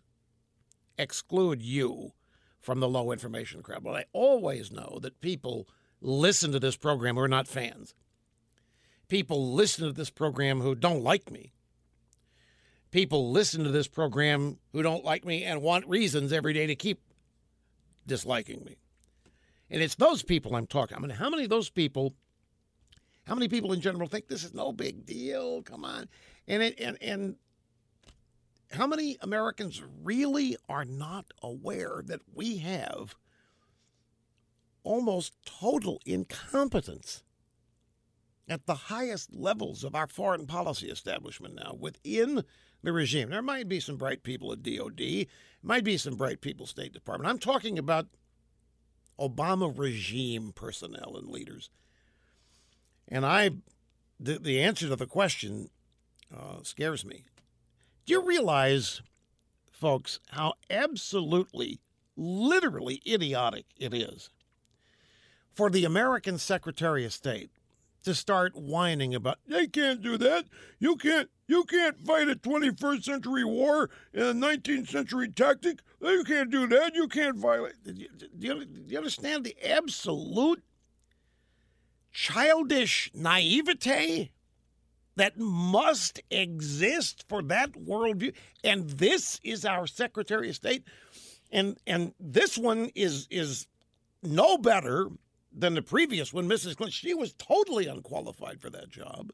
exclude 0.98 1.62
you 1.62 2.12
from 2.60 2.80
the 2.80 2.88
low 2.88 3.10
information 3.10 3.62
crowd, 3.62 3.82
but 3.82 3.94
I 3.94 4.04
always 4.12 4.70
know 4.70 4.98
that 5.02 5.20
people 5.20 5.68
listen 6.00 6.52
to 6.52 6.60
this 6.60 6.76
program 6.76 7.16
who 7.16 7.22
are 7.22 7.28
not 7.28 7.48
fans. 7.48 7.94
People 9.08 9.52
listen 9.52 9.86
to 9.86 9.92
this 9.92 10.10
program 10.10 10.60
who 10.60 10.74
don't 10.74 11.02
like 11.02 11.30
me. 11.30 11.52
People 12.92 13.32
listen 13.32 13.64
to 13.64 13.70
this 13.70 13.88
program 13.88 14.58
who 14.72 14.82
don't 14.82 15.04
like 15.04 15.24
me 15.24 15.42
and 15.42 15.62
want 15.62 15.88
reasons 15.88 16.32
every 16.32 16.52
day 16.52 16.66
to 16.68 16.76
keep 16.76 17.00
disliking 18.06 18.62
me. 18.64 18.76
And 19.70 19.82
it's 19.82 19.96
those 19.96 20.22
people 20.22 20.54
I'm 20.54 20.66
talking. 20.66 20.96
I 20.96 21.00
mean, 21.00 21.10
how 21.10 21.30
many 21.30 21.44
of 21.44 21.50
those 21.50 21.70
people 21.70 22.14
how 23.26 23.34
many 23.34 23.48
people 23.48 23.72
in 23.72 23.80
general 23.80 24.08
think 24.08 24.28
this 24.28 24.44
is 24.44 24.54
no 24.54 24.72
big 24.72 25.06
deal? 25.06 25.62
Come 25.62 25.84
on. 25.84 26.08
And 26.48 26.62
it, 26.62 26.78
and 26.80 26.98
and 27.00 27.36
how 28.72 28.86
many 28.86 29.16
Americans 29.20 29.82
really 30.02 30.56
are 30.68 30.84
not 30.84 31.26
aware 31.42 32.02
that 32.06 32.20
we 32.34 32.58
have 32.58 33.14
almost 34.82 35.34
total 35.44 36.00
incompetence 36.04 37.22
at 38.48 38.66
the 38.66 38.74
highest 38.74 39.32
levels 39.32 39.84
of 39.84 39.94
our 39.94 40.08
foreign 40.08 40.46
policy 40.46 40.88
establishment 40.88 41.54
now 41.54 41.76
within 41.78 42.42
the 42.82 42.92
regime. 42.92 43.30
There 43.30 43.42
might 43.42 43.68
be 43.68 43.80
some 43.80 43.96
bright 43.96 44.22
people 44.22 44.52
at 44.52 44.62
DOD, 44.62 45.26
might 45.62 45.84
be 45.84 45.96
some 45.96 46.16
bright 46.16 46.40
people 46.40 46.66
State 46.66 46.92
Department. 46.92 47.30
I'm 47.30 47.38
talking 47.38 47.78
about 47.78 48.06
Obama 49.20 49.72
regime 49.76 50.52
personnel 50.54 51.16
and 51.16 51.28
leaders. 51.28 51.70
And 53.08 53.24
I, 53.24 53.50
the, 54.18 54.38
the 54.38 54.60
answer 54.60 54.88
to 54.88 54.96
the 54.96 55.06
question 55.06 55.70
uh, 56.34 56.62
scares 56.62 57.04
me. 57.04 57.24
Do 58.06 58.14
you 58.14 58.22
realize, 58.22 59.02
folks, 59.70 60.18
how 60.30 60.54
absolutely, 60.70 61.80
literally 62.16 63.00
idiotic 63.06 63.66
it 63.76 63.94
is 63.94 64.30
for 65.54 65.70
the 65.70 65.84
American 65.84 66.38
Secretary 66.38 67.04
of 67.04 67.12
State 67.12 67.50
to 68.02 68.14
start 68.14 68.56
whining 68.56 69.14
about 69.14 69.38
they 69.46 69.66
can't 69.66 70.02
do 70.02 70.16
that. 70.18 70.46
You 70.78 70.96
can't 70.96 71.28
you 71.46 71.64
can't 71.64 72.00
fight 72.00 72.28
a 72.28 72.34
21st 72.34 73.04
century 73.04 73.44
war 73.44 73.90
in 74.12 74.22
a 74.22 74.34
19th 74.34 74.88
century 74.88 75.28
tactic. 75.28 75.80
You 76.00 76.24
can't 76.24 76.50
do 76.50 76.66
that. 76.68 76.94
You 76.94 77.08
can't 77.08 77.36
violate. 77.36 77.74
Do 77.84 77.92
you, 77.92 78.08
do 78.38 78.66
you, 78.88 78.96
understand 78.96 79.44
the 79.44 79.56
absolute 79.64 80.62
childish 82.12 83.10
naivete 83.14 84.32
that 85.16 85.38
must 85.38 86.20
exist 86.30 87.24
for 87.28 87.42
that 87.42 87.72
worldview. 87.72 88.34
And 88.64 88.88
this 88.90 89.40
is 89.42 89.64
our 89.64 89.86
Secretary 89.86 90.48
of 90.48 90.56
State. 90.56 90.84
And 91.50 91.76
and 91.86 92.14
this 92.18 92.56
one 92.56 92.90
is 92.94 93.26
is 93.30 93.66
no 94.22 94.56
better 94.56 95.08
than 95.54 95.74
the 95.74 95.82
previous 95.82 96.32
one, 96.32 96.48
Mrs. 96.48 96.76
Clinton. 96.76 96.90
She 96.90 97.14
was 97.14 97.34
totally 97.34 97.86
unqualified 97.86 98.60
for 98.60 98.70
that 98.70 98.88
job. 98.88 99.32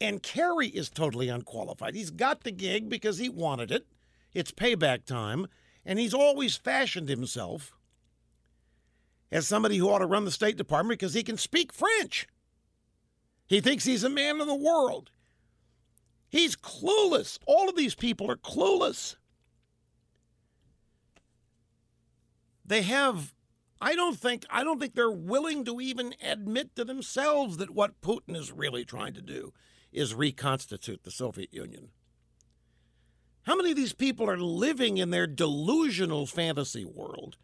And 0.00 0.22
Kerry 0.22 0.68
is 0.68 0.90
totally 0.90 1.28
unqualified. 1.28 1.94
He's 1.94 2.10
got 2.10 2.44
the 2.44 2.50
gig 2.50 2.88
because 2.88 3.18
he 3.18 3.28
wanted 3.28 3.70
it. 3.70 3.86
It's 4.34 4.52
payback 4.52 5.04
time. 5.04 5.46
And 5.84 5.98
he's 5.98 6.14
always 6.14 6.56
fashioned 6.56 7.08
himself 7.08 7.72
as 9.32 9.46
somebody 9.46 9.78
who 9.78 9.88
ought 9.88 10.00
to 10.00 10.06
run 10.06 10.24
the 10.24 10.30
State 10.30 10.56
Department 10.56 10.98
because 10.98 11.14
he 11.14 11.22
can 11.22 11.38
speak 11.38 11.72
French. 11.72 12.26
He 13.46 13.60
thinks 13.60 13.84
he's 13.84 14.04
a 14.04 14.10
man 14.10 14.40
of 14.40 14.46
the 14.46 14.54
world. 14.54 15.10
He's 16.28 16.56
clueless. 16.56 17.38
All 17.46 17.68
of 17.68 17.76
these 17.76 17.94
people 17.94 18.30
are 18.30 18.36
clueless. 18.36 19.16
They 22.64 22.82
have 22.82 23.32
I 23.80 23.94
don't 23.94 24.18
think 24.18 24.44
I 24.50 24.64
don't 24.64 24.80
think 24.80 24.94
they're 24.94 25.10
willing 25.10 25.64
to 25.66 25.80
even 25.80 26.14
admit 26.22 26.74
to 26.76 26.84
themselves 26.84 27.58
that 27.58 27.70
what 27.70 28.00
Putin 28.00 28.36
is 28.36 28.52
really 28.52 28.84
trying 28.84 29.14
to 29.14 29.22
do 29.22 29.52
is 29.92 30.14
reconstitute 30.14 31.04
the 31.04 31.10
Soviet 31.10 31.52
Union. 31.52 31.88
How 33.42 33.54
many 33.54 33.70
of 33.70 33.76
these 33.76 33.92
people 33.92 34.28
are 34.28 34.38
living 34.38 34.98
in 34.98 35.10
their 35.10 35.26
delusional 35.26 36.26
fantasy 36.26 36.84
world 36.84 37.36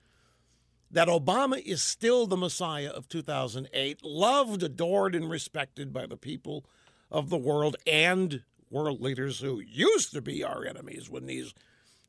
that 0.90 1.08
Obama 1.08 1.62
is 1.64 1.82
still 1.82 2.26
the 2.26 2.36
Messiah 2.36 2.90
of 2.90 3.08
2008, 3.08 4.04
loved, 4.04 4.62
adored, 4.62 5.14
and 5.14 5.30
respected 5.30 5.92
by 5.92 6.06
the 6.06 6.16
people 6.18 6.66
of 7.10 7.30
the 7.30 7.38
world 7.38 7.76
and 7.86 8.42
world 8.70 9.00
leaders 9.00 9.40
who 9.40 9.60
used 9.60 10.12
to 10.12 10.20
be 10.20 10.42
our 10.42 10.64
enemies 10.64 11.08
when 11.08 11.26
these 11.26 11.54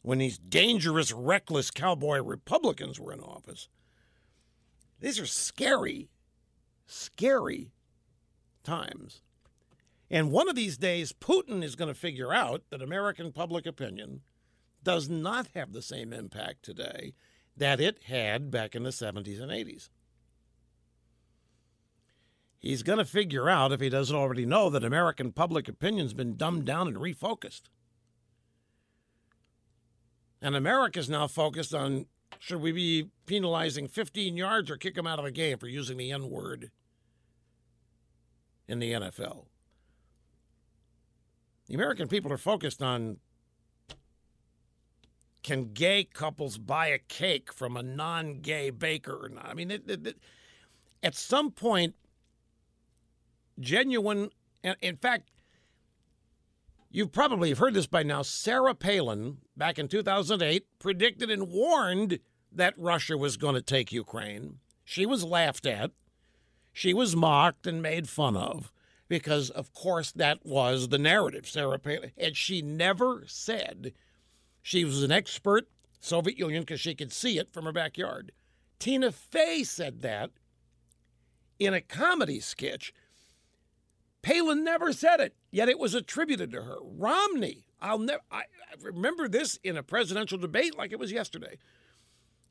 when 0.01 0.17
these 0.17 0.37
dangerous, 0.37 1.13
reckless 1.13 1.71
cowboy 1.71 2.19
Republicans 2.19 2.99
were 2.99 3.13
in 3.13 3.21
office. 3.21 3.69
These 5.03 5.19
are 5.19 5.25
scary, 5.25 6.07
scary 6.87 7.73
times. 8.63 9.21
And 10.09 10.31
one 10.31 10.47
of 10.47 10.55
these 10.55 10.77
days, 10.77 11.11
Putin 11.11 11.61
is 11.61 11.75
going 11.75 11.89
to 11.89 11.99
figure 11.99 12.33
out 12.33 12.63
that 12.69 12.81
American 12.81 13.33
public 13.33 13.65
opinion 13.65 14.21
does 14.81 15.09
not 15.09 15.49
have 15.55 15.73
the 15.73 15.81
same 15.81 16.13
impact 16.13 16.63
today 16.63 17.15
that 17.57 17.81
it 17.81 18.03
had 18.03 18.49
back 18.49 18.75
in 18.75 18.83
the 18.83 18.91
70s 18.91 19.41
and 19.41 19.51
80s. 19.51 19.89
He's 22.57 22.81
going 22.81 22.99
to 22.99 23.05
figure 23.05 23.49
out, 23.49 23.73
if 23.73 23.81
he 23.81 23.89
doesn't 23.89 24.15
already 24.15 24.45
know, 24.45 24.69
that 24.69 24.85
American 24.85 25.33
public 25.33 25.67
opinion's 25.67 26.13
been 26.13 26.37
dumbed 26.37 26.63
down 26.65 26.87
and 26.87 26.95
refocused. 26.95 27.63
And 30.41 30.55
America's 30.55 31.09
now 31.09 31.27
focused 31.27 31.75
on 31.75 32.05
should 32.39 32.61
we 32.61 32.71
be 32.71 33.09
penalizing 33.25 33.87
15 33.87 34.35
yards 34.37 34.69
or 34.69 34.77
kick 34.77 34.97
him 34.97 35.07
out 35.07 35.19
of 35.19 35.25
the 35.25 35.31
game 35.31 35.57
for 35.57 35.67
using 35.67 35.97
the 35.97 36.11
N 36.11 36.29
word 36.29 36.71
in 38.67 38.79
the 38.79 38.91
NFL? 38.91 39.45
The 41.67 41.75
American 41.75 42.07
people 42.07 42.31
are 42.31 42.37
focused 42.37 42.81
on 42.81 43.17
can 45.43 45.73
gay 45.73 46.05
couples 46.05 46.57
buy 46.57 46.87
a 46.87 46.97
cake 46.97 47.53
from 47.53 47.77
a 47.77 47.83
non 47.83 48.39
gay 48.39 48.69
baker 48.69 49.25
or 49.25 49.29
not? 49.29 49.45
I 49.45 49.53
mean, 49.53 49.69
it, 49.69 49.83
it, 49.87 50.07
it, 50.07 50.17
at 51.03 51.15
some 51.15 51.51
point, 51.51 51.95
genuine, 53.59 54.29
in 54.81 54.95
fact, 54.95 55.29
you 56.93 57.07
probably 57.07 57.49
have 57.49 57.57
heard 57.57 57.73
this 57.73 57.87
by 57.87 58.03
now. 58.03 58.21
Sarah 58.21 58.75
Palin, 58.75 59.39
back 59.57 59.79
in 59.79 59.87
2008, 59.87 60.67
predicted 60.77 61.31
and 61.31 61.49
warned 61.49 62.19
that 62.51 62.77
Russia 62.77 63.17
was 63.17 63.35
going 63.35 63.55
to 63.55 63.61
take 63.63 63.91
Ukraine. 63.91 64.59
She 64.85 65.07
was 65.07 65.23
laughed 65.23 65.65
at. 65.65 65.89
She 66.71 66.93
was 66.93 67.15
mocked 67.15 67.65
and 67.65 67.81
made 67.81 68.07
fun 68.07 68.37
of 68.37 68.71
because, 69.09 69.49
of 69.49 69.73
course, 69.73 70.11
that 70.11 70.45
was 70.45 70.89
the 70.89 70.99
narrative, 70.99 71.47
Sarah 71.47 71.79
Palin. 71.79 72.11
And 72.15 72.37
she 72.37 72.61
never 72.61 73.23
said 73.25 73.93
she 74.61 74.85
was 74.85 75.01
an 75.01 75.11
expert 75.11 75.67
Soviet 75.99 76.37
Union 76.37 76.61
because 76.61 76.79
she 76.79 76.93
could 76.93 77.11
see 77.11 77.39
it 77.39 77.51
from 77.51 77.65
her 77.65 77.71
backyard. 77.71 78.33
Tina 78.77 79.11
Fey 79.11 79.63
said 79.63 80.01
that 80.01 80.29
in 81.57 81.73
a 81.73 81.81
comedy 81.81 82.39
sketch. 82.39 82.93
Palin 84.21 84.63
never 84.63 84.93
said 84.93 85.19
it, 85.19 85.35
yet 85.53 85.69
it 85.69 85.79
was 85.79 85.93
attributed 85.93 86.51
to 86.51 86.63
her. 86.63 86.77
Romney, 86.81 87.67
I'll 87.79 87.99
never. 87.99 88.21
I, 88.31 88.39
I 88.39 88.75
remember 88.81 89.29
this 89.29 89.59
in 89.63 89.77
a 89.77 89.83
presidential 89.83 90.37
debate 90.37 90.75
like 90.75 90.91
it 90.91 90.99
was 90.99 91.11
yesterday. 91.11 91.57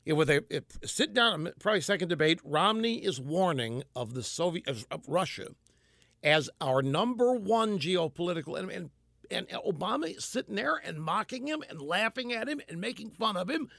It 0.05 0.13
was 0.13 0.29
a, 0.29 0.41
it, 0.49 0.65
sit 0.85 1.13
down, 1.13 1.51
probably 1.59 1.81
second 1.81 2.07
debate. 2.07 2.39
Romney 2.43 2.95
is 2.95 3.19
warning 3.19 3.83
of 3.95 4.13
the 4.13 4.23
Soviet 4.23 4.67
of, 4.67 4.87
of 4.89 5.01
Russia 5.07 5.49
as 6.23 6.49
our 6.61 6.81
number 6.81 7.33
one 7.33 7.77
geopolitical 7.77 8.57
enemy, 8.57 8.73
and 8.73 8.89
and 9.29 9.47
Obama 9.49 10.15
is 10.15 10.23
sitting 10.23 10.55
there 10.55 10.79
and 10.83 10.97
mocking 10.99 11.47
him 11.47 11.61
and 11.69 11.81
laughing 11.81 12.31
at 12.31 12.47
him 12.47 12.61
and 12.69 12.79
making 12.79 13.11
fun 13.11 13.35
of 13.35 13.49
him 13.49 13.69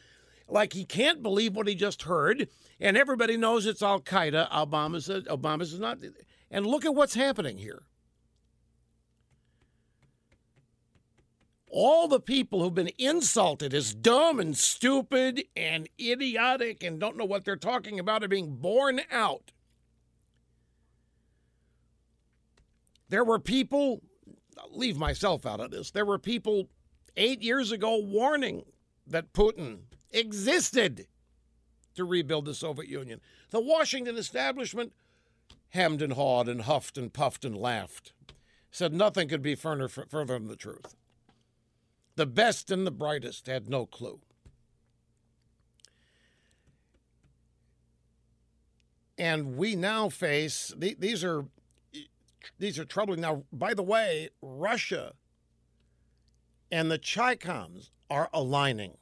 like 0.49 0.73
he 0.73 0.85
can't 0.85 1.23
believe 1.23 1.57
what 1.57 1.69
he 1.69 1.75
just 1.75 2.03
heard. 2.03 2.49
And 2.81 2.97
everybody 2.97 3.37
knows 3.37 3.65
it's 3.65 3.83
Al 3.83 4.01
Qaeda. 4.01 4.51
Obama 4.51 5.03
says 5.03 5.25
Obama 5.25 5.63
is 5.63 5.79
not. 5.79 5.99
And 6.51 6.67
look 6.67 6.85
at 6.85 6.95
what's 6.95 7.15
happening 7.15 7.59
here. 7.59 7.83
All 11.77 12.07
the 12.07 12.21
people 12.21 12.63
who've 12.63 12.73
been 12.73 12.93
insulted 12.99 13.75
as 13.75 13.97
dumb 13.97 14.39
and 14.39 14.57
stupid 14.57 15.43
and 15.57 15.89
idiotic 16.01 16.85
and 16.85 17.01
don't 17.01 17.17
know 17.17 17.25
what 17.25 17.45
they're 17.45 17.57
talking 17.57 17.99
about 17.99 18.23
are 18.23 18.29
being 18.29 18.55
borne 18.55 19.01
out. 19.11 19.51
There 23.09 23.25
were 23.25 23.41
people 23.41 24.03
leave 24.71 24.97
myself 24.97 25.45
out 25.45 25.59
of 25.59 25.73
this. 25.73 25.91
There 25.91 26.05
were 26.05 26.17
people 26.17 26.69
eight 27.17 27.43
years 27.43 27.73
ago 27.73 27.99
warning 27.99 28.63
that 29.05 29.33
Putin 29.33 29.79
existed 30.13 31.09
to 31.97 32.05
rebuild 32.05 32.45
the 32.45 32.55
Soviet 32.55 32.89
Union. 32.89 33.21
The 33.51 33.61
Washington 33.61 34.17
establishment 34.17 34.93
hemmed 35.71 36.03
and 36.03 36.13
hawed 36.13 36.49
and 36.49 36.63
huffed 36.63 36.97
and 36.97 37.13
puffed 37.13 37.45
and 37.45 37.57
laughed, 37.57 38.13
said 38.71 38.95
nothing 38.95 39.27
could 39.27 39.43
be 39.43 39.57
further, 39.57 39.89
further 39.89 40.37
from 40.37 40.47
the 40.47 40.55
truth. 40.55 40.95
The 42.17 42.27
best 42.27 42.71
and 42.71 42.87
the 42.87 42.93
brightest 42.93 43.47
had 43.47 43.69
no 43.69 43.87
clue. 43.87 44.21
And 49.17 49.57
we 49.57 49.77
now 49.77 50.09
face 50.09 50.73
these 50.77 51.25
are 51.25 51.47
these 52.59 52.79
are 52.79 52.85
troubling. 52.85 53.21
Now, 53.21 53.45
by 53.53 53.75
the 53.75 53.83
way, 53.83 54.29
Russia 54.43 55.15
and 56.71 56.91
the 56.91 56.99
Chicoms 56.99 57.91
are 58.11 58.29
aligning. 58.33 58.97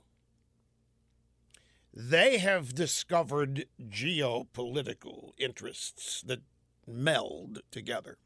They 1.94 2.38
have 2.38 2.75
discovered 2.75 3.66
geopolitical 3.81 5.33
interests 5.38 6.22
that 6.22 6.40
meld 6.87 7.61
together. 7.70 8.18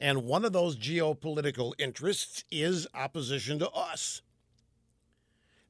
And 0.00 0.24
one 0.24 0.44
of 0.44 0.52
those 0.52 0.76
geopolitical 0.76 1.72
interests 1.78 2.44
is 2.50 2.86
opposition 2.94 3.58
to 3.58 3.70
us. 3.70 4.22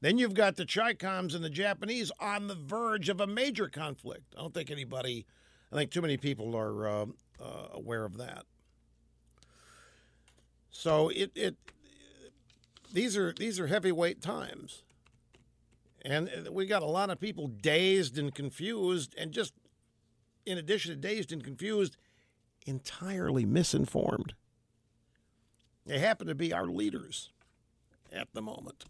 Then 0.01 0.17
you've 0.17 0.33
got 0.33 0.55
the 0.55 0.65
Chicoms 0.65 1.35
and 1.35 1.43
the 1.43 1.49
Japanese 1.49 2.11
on 2.19 2.47
the 2.47 2.55
verge 2.55 3.09
of 3.09 3.19
a 3.19 3.27
major 3.27 3.67
conflict. 3.67 4.33
I 4.37 4.41
don't 4.41 4.53
think 4.53 4.71
anybody, 4.71 5.25
I 5.71 5.75
think 5.75 5.91
too 5.91 6.01
many 6.01 6.15
people 6.15 6.55
are 6.55 6.87
uh, 6.87 7.05
uh, 7.41 7.67
aware 7.73 8.05
of 8.05 8.17
that. 8.17 8.45
So 10.71 11.09
it 11.09 11.31
it 11.35 11.57
these 12.93 13.17
are 13.17 13.33
these 13.33 13.59
are 13.59 13.67
heavyweight 13.67 14.21
times, 14.21 14.83
and 16.05 16.29
we 16.51 16.65
got 16.65 16.83
a 16.83 16.87
lot 16.87 17.09
of 17.09 17.19
people 17.19 17.47
dazed 17.47 18.17
and 18.17 18.33
confused, 18.33 19.13
and 19.17 19.31
just 19.31 19.53
in 20.45 20.57
addition 20.57 20.91
to 20.91 20.95
dazed 20.95 21.33
and 21.33 21.43
confused, 21.43 21.97
entirely 22.69 23.45
misinformed. 23.45 24.33
They 25.85 25.99
happen 25.99 26.27
to 26.27 26.35
be 26.35 26.53
our 26.53 26.67
leaders 26.67 27.31
at 28.13 28.27
the 28.33 28.41
moment. 28.41 28.85